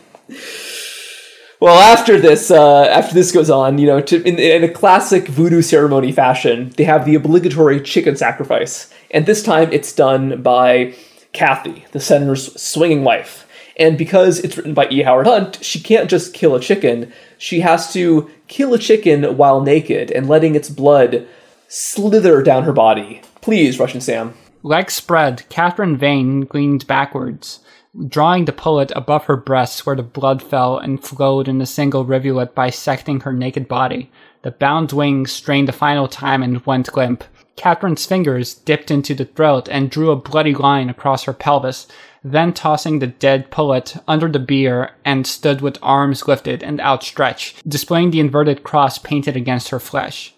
[1.60, 5.26] Well, after this, uh, after this goes on, you know, to, in, in a classic
[5.26, 10.94] voodoo ceremony fashion, they have the obligatory chicken sacrifice, and this time it's done by
[11.32, 13.47] Kathy, the senator's swinging wife.
[13.78, 15.02] And because it's written by E.
[15.02, 17.12] Howard Hunt, she can't just kill a chicken.
[17.38, 21.26] She has to kill a chicken while naked and letting its blood
[21.68, 23.22] slither down her body.
[23.40, 24.34] Please, Russian Sam.
[24.64, 27.60] Legs spread, Catherine Vane leaned backwards,
[28.08, 32.04] drawing the pullet above her breasts where the blood fell and flowed in a single
[32.04, 34.10] rivulet bisecting her naked body.
[34.42, 37.22] The bound wings strained a final time and went limp.
[37.56, 41.86] Catherine's fingers dipped into the throat and drew a bloody line across her pelvis,
[42.32, 47.68] then tossing the dead pullet under the bier and stood with arms lifted and outstretched,
[47.68, 50.34] displaying the inverted cross painted against her flesh.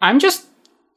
[0.00, 0.46] I'm just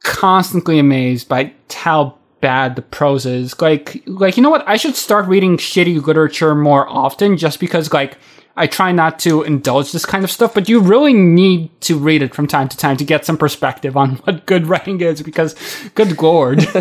[0.02, 3.60] constantly amazed by how bad the prose is.
[3.60, 4.68] Like, like you know what?
[4.68, 8.18] I should start reading shitty literature more often, just because like
[8.56, 10.52] I try not to indulge this kind of stuff.
[10.52, 13.96] But you really need to read it from time to time to get some perspective
[13.96, 15.22] on what good writing is.
[15.22, 15.54] Because,
[15.94, 16.60] good lord.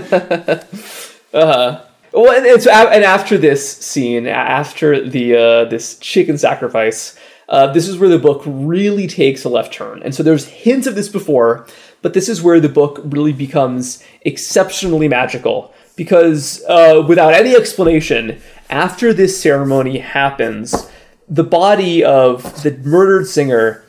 [1.33, 1.85] uh-huh.
[2.13, 7.15] Well, and, it's, and after this scene, after the uh, this chicken sacrifice,
[7.47, 10.01] uh, this is where the book really takes a left turn.
[10.03, 11.67] And so there's hints of this before,
[12.01, 18.41] but this is where the book really becomes exceptionally magical because uh, without any explanation,
[18.69, 20.89] after this ceremony happens,
[21.27, 23.85] the body of the murdered singer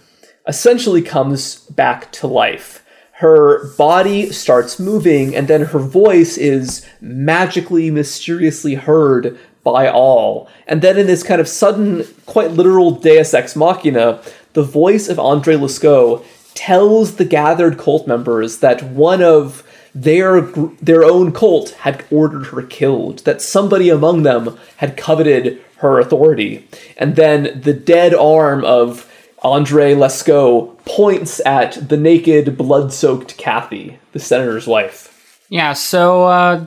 [0.47, 2.82] essentially comes back to life.
[3.23, 10.49] Her body starts moving, and then her voice is magically, mysteriously heard by all.
[10.67, 14.21] And then, in this kind of sudden, quite literal deus ex machina,
[14.55, 16.25] the voice of Andre Lescaut
[16.55, 19.63] tells the gathered cult members that one of
[19.95, 26.01] their their own cult had ordered her killed, that somebody among them had coveted her
[26.01, 26.67] authority.
[26.97, 29.09] And then the dead arm of
[29.43, 35.09] Andre Lescaut points at the naked, blood-soaked Kathy, the senator's wife.
[35.49, 36.67] Yeah, so uh,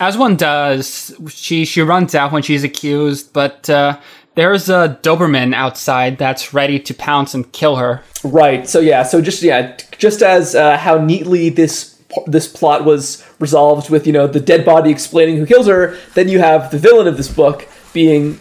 [0.00, 3.98] as one does, she she runs out when she's accused, but uh,
[4.34, 8.02] there's a Doberman outside that's ready to pounce and kill her.
[8.22, 8.68] Right.
[8.68, 9.02] So yeah.
[9.02, 9.76] So just yeah.
[9.96, 14.64] Just as uh, how neatly this this plot was resolved with you know the dead
[14.64, 18.38] body explaining who kills her, then you have the villain of this book being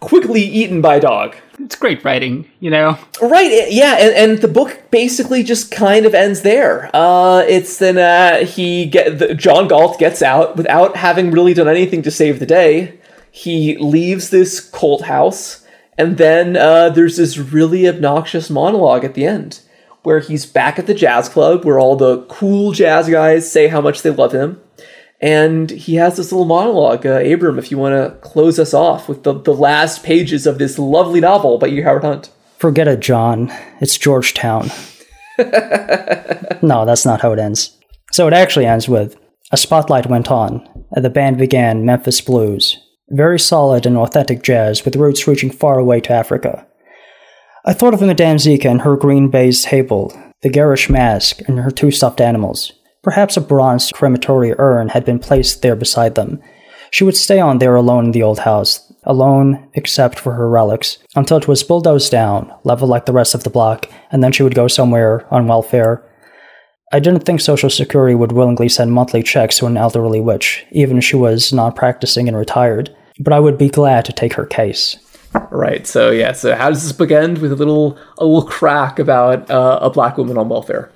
[0.00, 1.36] quickly eaten by dog.
[1.58, 2.96] It's great writing, you know.
[3.20, 6.88] Right, yeah, and, and the book basically just kind of ends there.
[6.94, 11.68] Uh, it's then uh, he get the, John Gault gets out without having really done
[11.68, 12.98] anything to save the day.
[13.30, 15.66] He leaves this cult house,
[15.96, 19.60] and then uh, there's this really obnoxious monologue at the end
[20.04, 23.80] where he's back at the jazz club where all the cool jazz guys say how
[23.80, 24.60] much they love him.
[25.20, 27.04] And he has this little monologue.
[27.04, 30.58] Uh, Abram, if you want to close us off with the, the last pages of
[30.58, 31.80] this lovely novel by E.
[31.80, 32.30] Howard Hunt.
[32.58, 33.52] Forget it, John.
[33.80, 34.70] It's Georgetown.
[36.62, 37.76] no, that's not how it ends.
[38.12, 39.16] So it actually ends with
[39.50, 42.78] a spotlight went on, and the band began Memphis Blues.
[43.10, 46.66] Very solid and authentic jazz with roots reaching far away to Africa.
[47.64, 50.12] I thought of Madame Zika and her green baize table,
[50.42, 52.72] the garish mask, and her two stuffed animals.
[53.02, 56.40] Perhaps a bronze crematory urn had been placed there beside them.
[56.90, 60.98] She would stay on there alone in the old house, alone except for her relics,
[61.14, 64.42] until it was bulldozed down, leveled like the rest of the block, and then she
[64.42, 66.04] would go somewhere on welfare.
[66.92, 70.98] I didn't think Social Security would willingly send monthly checks to an elderly witch, even
[70.98, 74.46] if she was non practicing and retired, but I would be glad to take her
[74.46, 74.96] case.
[75.50, 75.86] Right.
[75.86, 76.32] So yeah.
[76.32, 79.90] So how does this book end with a little a little crack about uh, a
[79.90, 80.90] black woman on welfare?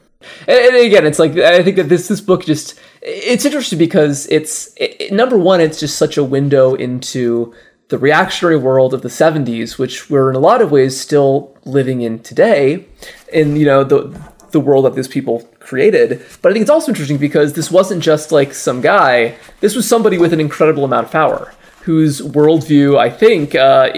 [0.46, 4.72] And, again, it's like I think that this this book just it's interesting because it's
[4.76, 7.54] it, number one, it's just such a window into
[7.88, 12.00] the reactionary world of the 70s, which we're in a lot of ways still living
[12.00, 12.86] in today,
[13.32, 14.18] in you know the
[14.52, 16.24] the world that these people created.
[16.40, 19.36] But I think it's also interesting because this wasn't just like some guy.
[19.60, 23.92] This was somebody with an incredible amount of power, whose worldview I think uh,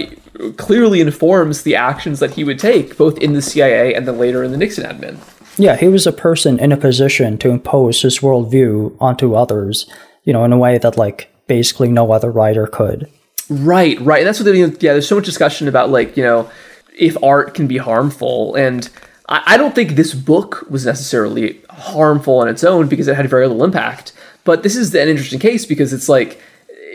[0.57, 4.43] clearly informs the actions that he would take, both in the CIA and then later
[4.43, 5.19] in the Nixon admin.
[5.57, 9.87] Yeah, he was a person in a position to impose his worldview onto others,
[10.25, 13.09] you know, in a way that, like, basically no other writer could.
[13.49, 14.21] Right, right.
[14.21, 16.51] And that's what, yeah, there's so much discussion about, like, you know,
[16.99, 18.55] if art can be harmful.
[18.55, 18.89] And
[19.29, 23.29] I, I don't think this book was necessarily harmful on its own because it had
[23.29, 24.13] very little impact.
[24.45, 26.41] But this is an interesting case because it's like,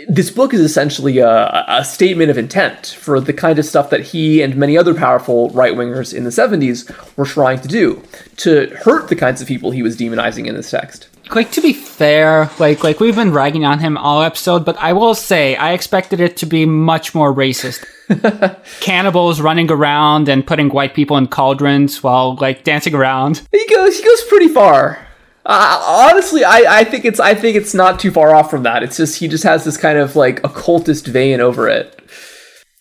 [0.08, 4.02] this book is essentially a, a, statement of intent for the kind of stuff that
[4.02, 8.02] he and many other powerful right wingers in the 70s were trying to do
[8.38, 11.08] to hurt the kinds of people he was demonizing in this text.
[11.36, 14.94] Like to be fair, like like we've been ragging on him all episode, but I
[14.94, 17.86] will say I expected it to be much more racist.
[18.80, 23.44] Cannibals running around and putting white people in cauldrons while like dancing around.
[23.52, 25.06] He goes he goes pretty far.
[25.52, 28.84] Uh, honestly, I, I think it's I think it's not too far off from that.
[28.84, 32.00] It's just he just has this kind of like occultist vein over it.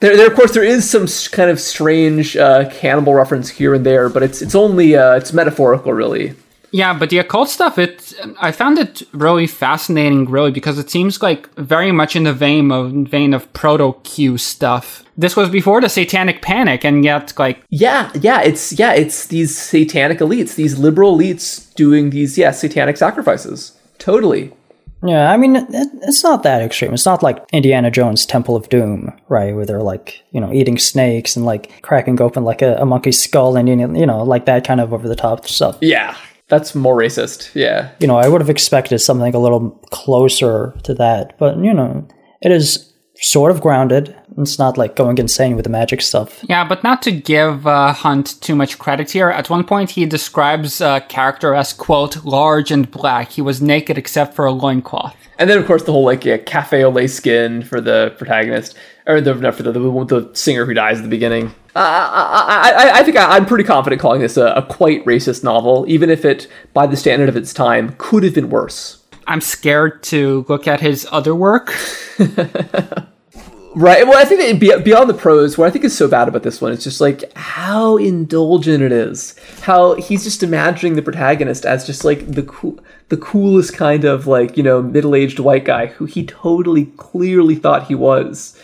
[0.01, 3.87] There, there of course, there is some kind of strange uh, cannibal reference here and
[3.87, 6.35] there, but it's it's only uh, it's metaphorical, really.
[6.71, 11.23] Yeah, but the occult stuff, it I found it really fascinating, really, because it seems
[11.23, 15.05] like very much in the vein of vein of proto Q stuff.
[15.17, 19.57] This was before the Satanic Panic, and yet like Yeah, yeah, it's yeah, it's these
[19.57, 23.73] satanic elites, these liberal elites doing these yeah satanic sacrifices.
[23.99, 24.53] Totally.
[25.03, 25.67] Yeah, I mean, it,
[26.03, 26.93] it's not that extreme.
[26.93, 29.55] It's not like Indiana Jones' Temple of Doom, right?
[29.55, 33.23] Where they're like, you know, eating snakes and like cracking open like a, a monkey's
[33.23, 35.79] skull and, you know, like that kind of over the top stuff.
[35.81, 36.17] Yeah,
[36.49, 37.55] that's more racist.
[37.55, 37.91] Yeah.
[38.01, 42.07] You know, I would have expected something a little closer to that, but, you know,
[42.41, 42.88] it is
[43.21, 44.15] sort of grounded.
[44.37, 46.45] It's not like going insane with the magic stuff.
[46.49, 49.31] Yeah, but not to give uh, Hunt too much credit here.
[49.31, 53.33] At one point, he describes a character as, quote, large and black.
[53.33, 55.17] He was naked except for a loincloth.
[55.39, 58.77] And then, of course, the whole like yeah, cafe au lait skin for the protagonist,
[59.07, 61.55] or the not for the the, the singer who dies at the beginning.
[61.77, 65.45] Uh, I, I, I think I, I'm pretty confident calling this a, a quite racist
[65.45, 69.05] novel, even if it, by the standard of its time, could have been worse.
[69.29, 71.73] I'm scared to look at his other work.
[73.79, 74.05] Right.
[74.05, 76.61] Well, I think that beyond the prose, what I think is so bad about this
[76.61, 79.37] one is just like how indulgent it is.
[79.61, 84.27] How he's just imagining the protagonist as just like the cool, the coolest kind of
[84.27, 88.61] like you know middle-aged white guy who he totally clearly thought he was.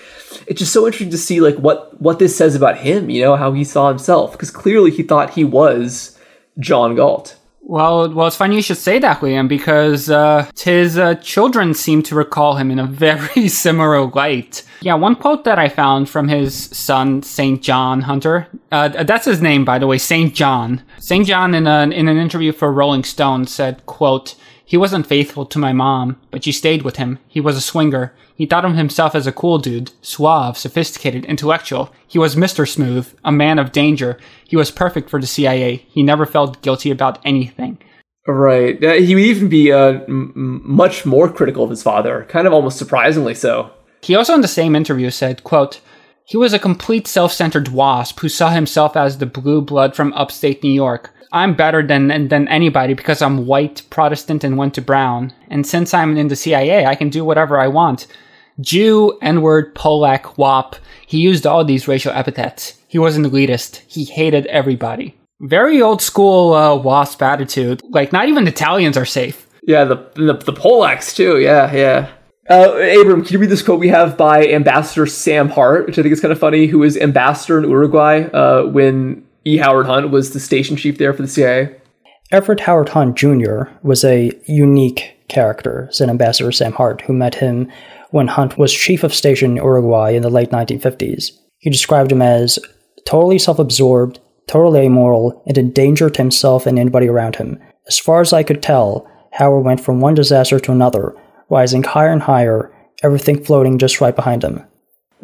[0.49, 3.09] It's just so interesting to see like what what this says about him.
[3.09, 6.19] You know how he saw himself because clearly he thought he was
[6.59, 7.37] John Gault.
[7.67, 12.03] Well, well, it's funny you should say that, Liam, because uh, his uh, children seem
[12.03, 14.63] to recall him in a very similar light.
[14.83, 18.27] Yeah, one quote that I found from his son, Saint John Hunt.
[18.27, 20.83] Uh, that's his name, by the way, Saint John.
[20.99, 24.35] Saint John, in an in an interview for Rolling Stone, said, "quote
[24.65, 27.19] He wasn't faithful to my mom, but she stayed with him.
[27.29, 28.15] He was a swinger.
[28.35, 31.93] He thought of himself as a cool dude, suave, sophisticated, intellectual.
[32.07, 32.69] He was Mr.
[32.69, 34.19] Smooth, a man of danger.
[34.49, 35.87] He was perfect for the CIA.
[35.91, 37.79] He never felt guilty about anything.
[38.27, 38.83] Right.
[38.83, 42.79] He would even be uh, m- much more critical of his father, kind of almost
[42.79, 43.71] surprisingly so.
[44.01, 45.81] He also in the same interview said, quote,
[46.25, 50.63] He was a complete self-centered wasp who saw himself as the blue blood from upstate
[50.63, 51.14] New York.
[51.35, 55.35] I'm better than than anybody because I'm white, Protestant, and went to Brown.
[55.49, 58.07] And since I'm in the CIA, I can do whatever I want.
[58.61, 60.77] Jew, N-word, Polak, WAP.
[61.07, 62.79] He used all these racial epithets.
[62.87, 63.81] He was an elitist.
[63.89, 65.19] He hated everybody.
[65.41, 67.83] Very old school uh, WASP attitude.
[67.91, 69.49] Like, not even Italians are safe.
[69.65, 71.41] Yeah, the the, the Polacks too.
[71.41, 72.11] Yeah, yeah.
[72.49, 76.03] Uh, Abram, can you read this quote we have by Ambassador Sam Hart, which I
[76.03, 79.59] think is kind of funny, who was ambassador in Uruguay uh, when E.
[79.59, 81.77] Howard Hunt was the station chief there for the CIA?
[82.33, 83.65] Everett Howard Hunt Jr.
[83.83, 87.71] was a unique character, said Ambassador Sam Hart, who met him
[88.11, 91.33] when Hunt was chief of station in Uruguay in the late 1950s.
[91.59, 92.59] He described him as
[93.07, 97.61] totally self absorbed, totally amoral, and endangered himself and anybody around him.
[97.87, 101.15] As far as I could tell, Howard went from one disaster to another,
[101.51, 102.73] rising higher and higher,
[103.03, 104.65] everything floating just right behind him.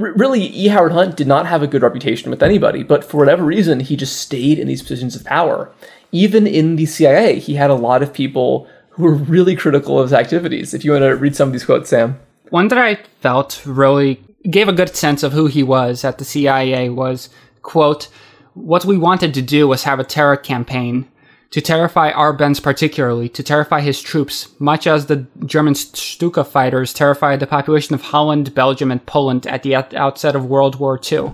[0.01, 0.69] Really, E.
[0.69, 3.97] Howard Hunt did not have a good reputation with anybody, but for whatever reason, he
[3.97, 5.71] just stayed in these positions of power.
[6.11, 10.07] Even in the CIA, he had a lot of people who were really critical of
[10.07, 10.73] his activities.
[10.73, 12.19] If you want to read some of these quotes, Sam.
[12.49, 16.25] One that I felt really gave a good sense of who he was at the
[16.25, 17.29] CIA was,
[17.61, 18.09] quote,
[18.55, 21.09] what we wanted to do was have a terror campaign
[21.51, 27.41] to terrify Arbenz particularly, to terrify his troops, much as the German Stuka fighters terrified
[27.41, 31.33] the population of Holland, Belgium, and Poland at the outset of World War II.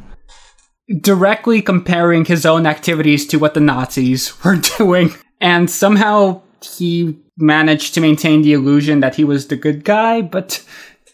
[1.01, 5.11] Directly comparing his own activities to what the Nazis were doing.
[5.41, 10.65] And somehow he managed to maintain the illusion that he was the good guy, but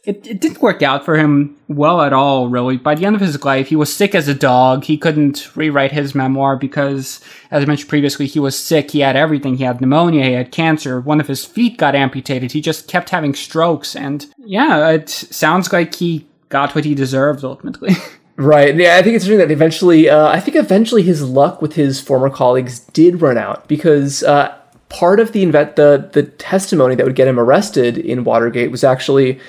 [0.05, 2.77] it, it didn't work out for him well at all, really.
[2.77, 4.85] By the end of his life, he was sick as a dog.
[4.85, 7.21] He couldn't rewrite his memoir because,
[7.53, 8.91] as I mentioned previously, he was sick.
[8.91, 9.57] He had everything.
[9.57, 12.51] He had pneumonia, he had cancer, one of his feet got amputated.
[12.51, 13.95] He just kept having strokes.
[13.95, 17.95] And yeah, it sounds like he got what he deserved ultimately.
[18.37, 18.75] Right.
[18.75, 22.01] Yeah, I think it's interesting that eventually, uh, I think eventually his luck with his
[22.01, 24.57] former colleagues did run out because uh,
[24.89, 29.41] part of the the the testimony that would get him arrested in Watergate was actually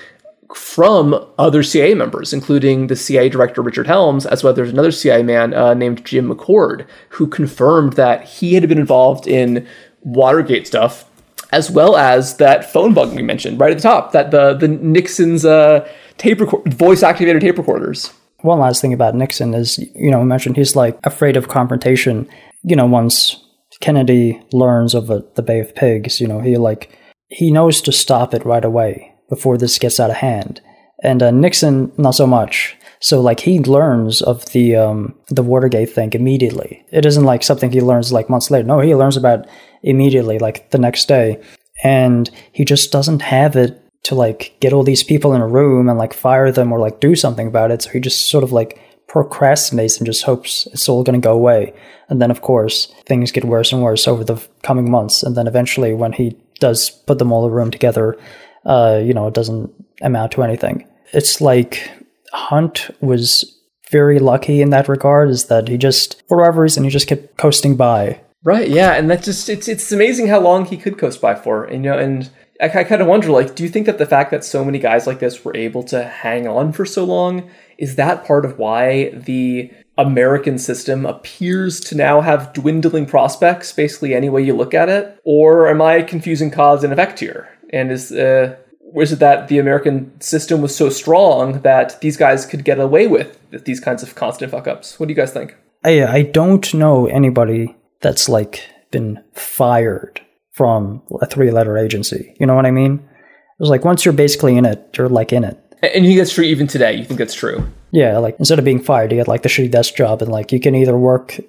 [0.56, 5.24] from other CIA members, including the CIA director Richard Helms, as well as another CIA
[5.24, 9.68] man uh, named Jim McCord, who confirmed that he had been involved in
[10.02, 11.06] Watergate stuff
[11.54, 14.68] as well as that phone bug we mentioned right at the top, that the the
[14.68, 18.12] Nixon's uh, tape record, voice activated tape recorders.
[18.42, 22.28] One last thing about Nixon is, you know, I mentioned he's like afraid of confrontation.
[22.64, 23.38] You know, once
[23.82, 26.98] Kennedy learns of the Bay of Pigs, you know, he like
[27.28, 30.62] he knows to stop it right away before this gets out of hand.
[31.04, 32.78] And uh, Nixon, not so much.
[33.00, 36.86] So like he learns of the um, the Watergate thing immediately.
[36.92, 38.68] It isn't like something he learns like months later.
[38.68, 39.46] No, he learns about
[39.82, 41.42] immediately, like the next day,
[41.84, 45.90] and he just doesn't have it to like get all these people in a room
[45.90, 47.82] and like fire them or like do something about it.
[47.82, 51.34] So he just sort of like procrastinates and just hopes it's all going to go
[51.34, 51.74] away.
[52.10, 55.24] And then of course things get worse and worse over the coming months.
[55.24, 58.18] And then eventually when he does put them all in a room together,
[58.66, 59.72] uh, you know, it doesn't
[60.02, 60.88] amount to anything.
[61.12, 61.92] It's like
[62.32, 63.60] Hunt was
[63.92, 67.38] very lucky in that regard, is that he just, for whatever reason, he just kept
[67.38, 68.20] coasting by.
[68.44, 71.64] Right, yeah, and that just it's it's amazing how long he could coast by for,
[71.64, 72.30] and, you know, and
[72.60, 74.80] I, I kind of wonder, like, do you think that the fact that so many
[74.80, 78.58] guys like this were able to hang on for so long is that part of
[78.58, 84.74] why the American system appears to now have dwindling prospects, basically any way you look
[84.74, 87.48] at it, or am I confusing cause and effect here?
[87.74, 92.46] And is uh, was it that the American system was so strong that these guys
[92.46, 95.00] could get away with these kinds of constant fuck ups?
[95.00, 95.58] What do you guys think?
[95.84, 100.22] I I don't know anybody that's like been fired
[100.52, 102.36] from a three letter agency.
[102.40, 102.94] You know what I mean?
[102.94, 105.60] It was like once you're basically in it, you're like in it.
[105.82, 106.94] And you think that's true even today?
[106.94, 107.68] You think that's true?
[107.92, 110.52] Yeah, like instead of being fired, you get like the shitty desk job, and like
[110.52, 111.40] you can either work,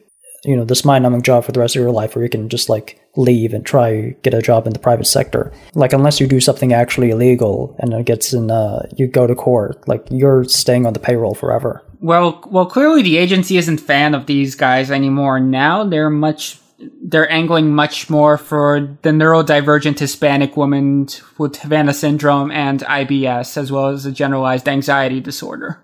[0.45, 2.49] you know, this mind numbing job for the rest of your life, or you can
[2.49, 5.53] just like leave and try get a job in the private sector.
[5.75, 9.35] Like unless you do something actually illegal and it gets in, uh, you go to
[9.35, 11.83] court, like you're staying on the payroll forever.
[12.01, 15.41] Well, well, clearly the agency isn't fan of these guys anymore.
[15.41, 16.59] Now they're much,
[17.03, 21.09] they're angling much more for the neurodivergent Hispanic woman
[21.39, 25.81] with Havana syndrome and IBS, as well as a generalized anxiety disorder.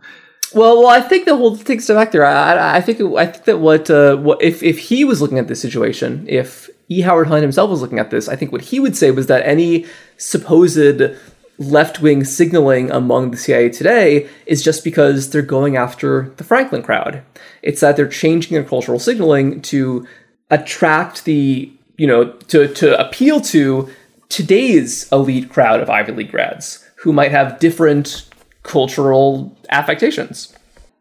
[0.54, 1.26] Well, well, I think
[1.64, 2.24] take a step back there.
[2.24, 5.48] I, I think I think that what uh, what if if he was looking at
[5.48, 7.02] this situation, if E.
[7.02, 9.46] Howard Hunt himself was looking at this, I think what he would say was that
[9.46, 9.86] any
[10.16, 11.00] supposed
[11.60, 16.82] left wing signaling among the CIA today is just because they're going after the Franklin
[16.82, 17.22] crowd.
[17.62, 20.06] It's that they're changing their cultural signaling to
[20.50, 23.90] attract the, you know, to, to appeal to
[24.30, 28.29] today's elite crowd of Ivy League grads who might have different
[28.62, 30.54] cultural affectations.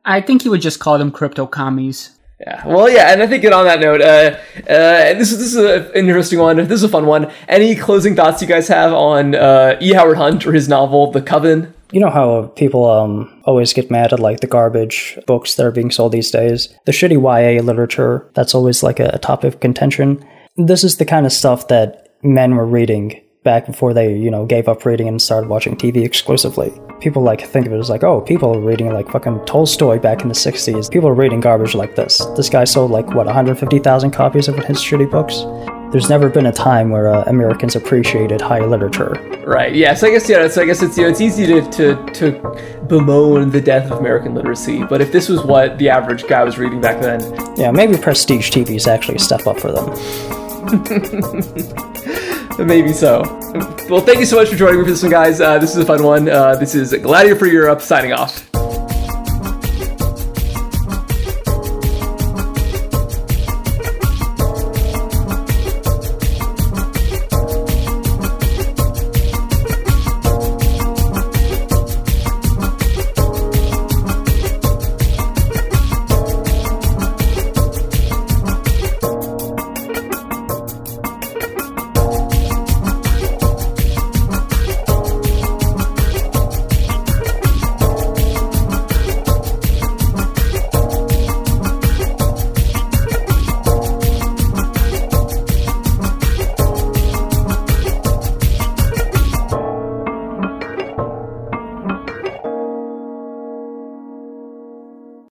[0.05, 2.17] I think you would just call them crypto commies.
[2.39, 2.65] Yeah.
[2.65, 5.91] Well, yeah, and I think on that note, uh, uh, this is this is an
[5.93, 6.55] interesting one.
[6.55, 7.29] This is a fun one.
[7.49, 9.91] Any closing thoughts you guys have on uh, E.
[9.93, 11.73] Howard Hunt or his novel, The Coven?
[11.91, 15.71] You know how people um, always get mad at like the garbage books that are
[15.71, 18.29] being sold these days, the shitty YA literature.
[18.35, 20.23] That's always like a, a topic of contention.
[20.55, 24.45] This is the kind of stuff that men were reading back before they, you know,
[24.45, 26.71] gave up reading and started watching TV exclusively.
[26.99, 30.21] People like think of it as like, oh, people are reading like fucking Tolstoy back
[30.21, 30.91] in the 60s.
[30.91, 32.17] People are reading garbage like this.
[32.35, 35.45] This guy sold like, what, 150,000 copies of his shitty books?
[35.93, 39.13] There's never been a time where uh, Americans appreciated high literature.
[39.47, 39.73] Right.
[39.73, 39.95] Yeah.
[39.95, 40.47] So I guess yeah.
[40.47, 43.97] So I guess it's you know it's easy to, to to bemoan the death of
[43.97, 47.21] American literacy, but if this was what the average guy was reading back then,
[47.57, 49.89] yeah, maybe prestige TV is actually a step up for them.
[52.65, 53.21] Maybe so.
[53.89, 55.41] Well, thank you so much for joining me for this one, guys.
[55.41, 56.29] Uh, this is a fun one.
[56.29, 58.48] Uh, this is Gladiator for Europe signing off.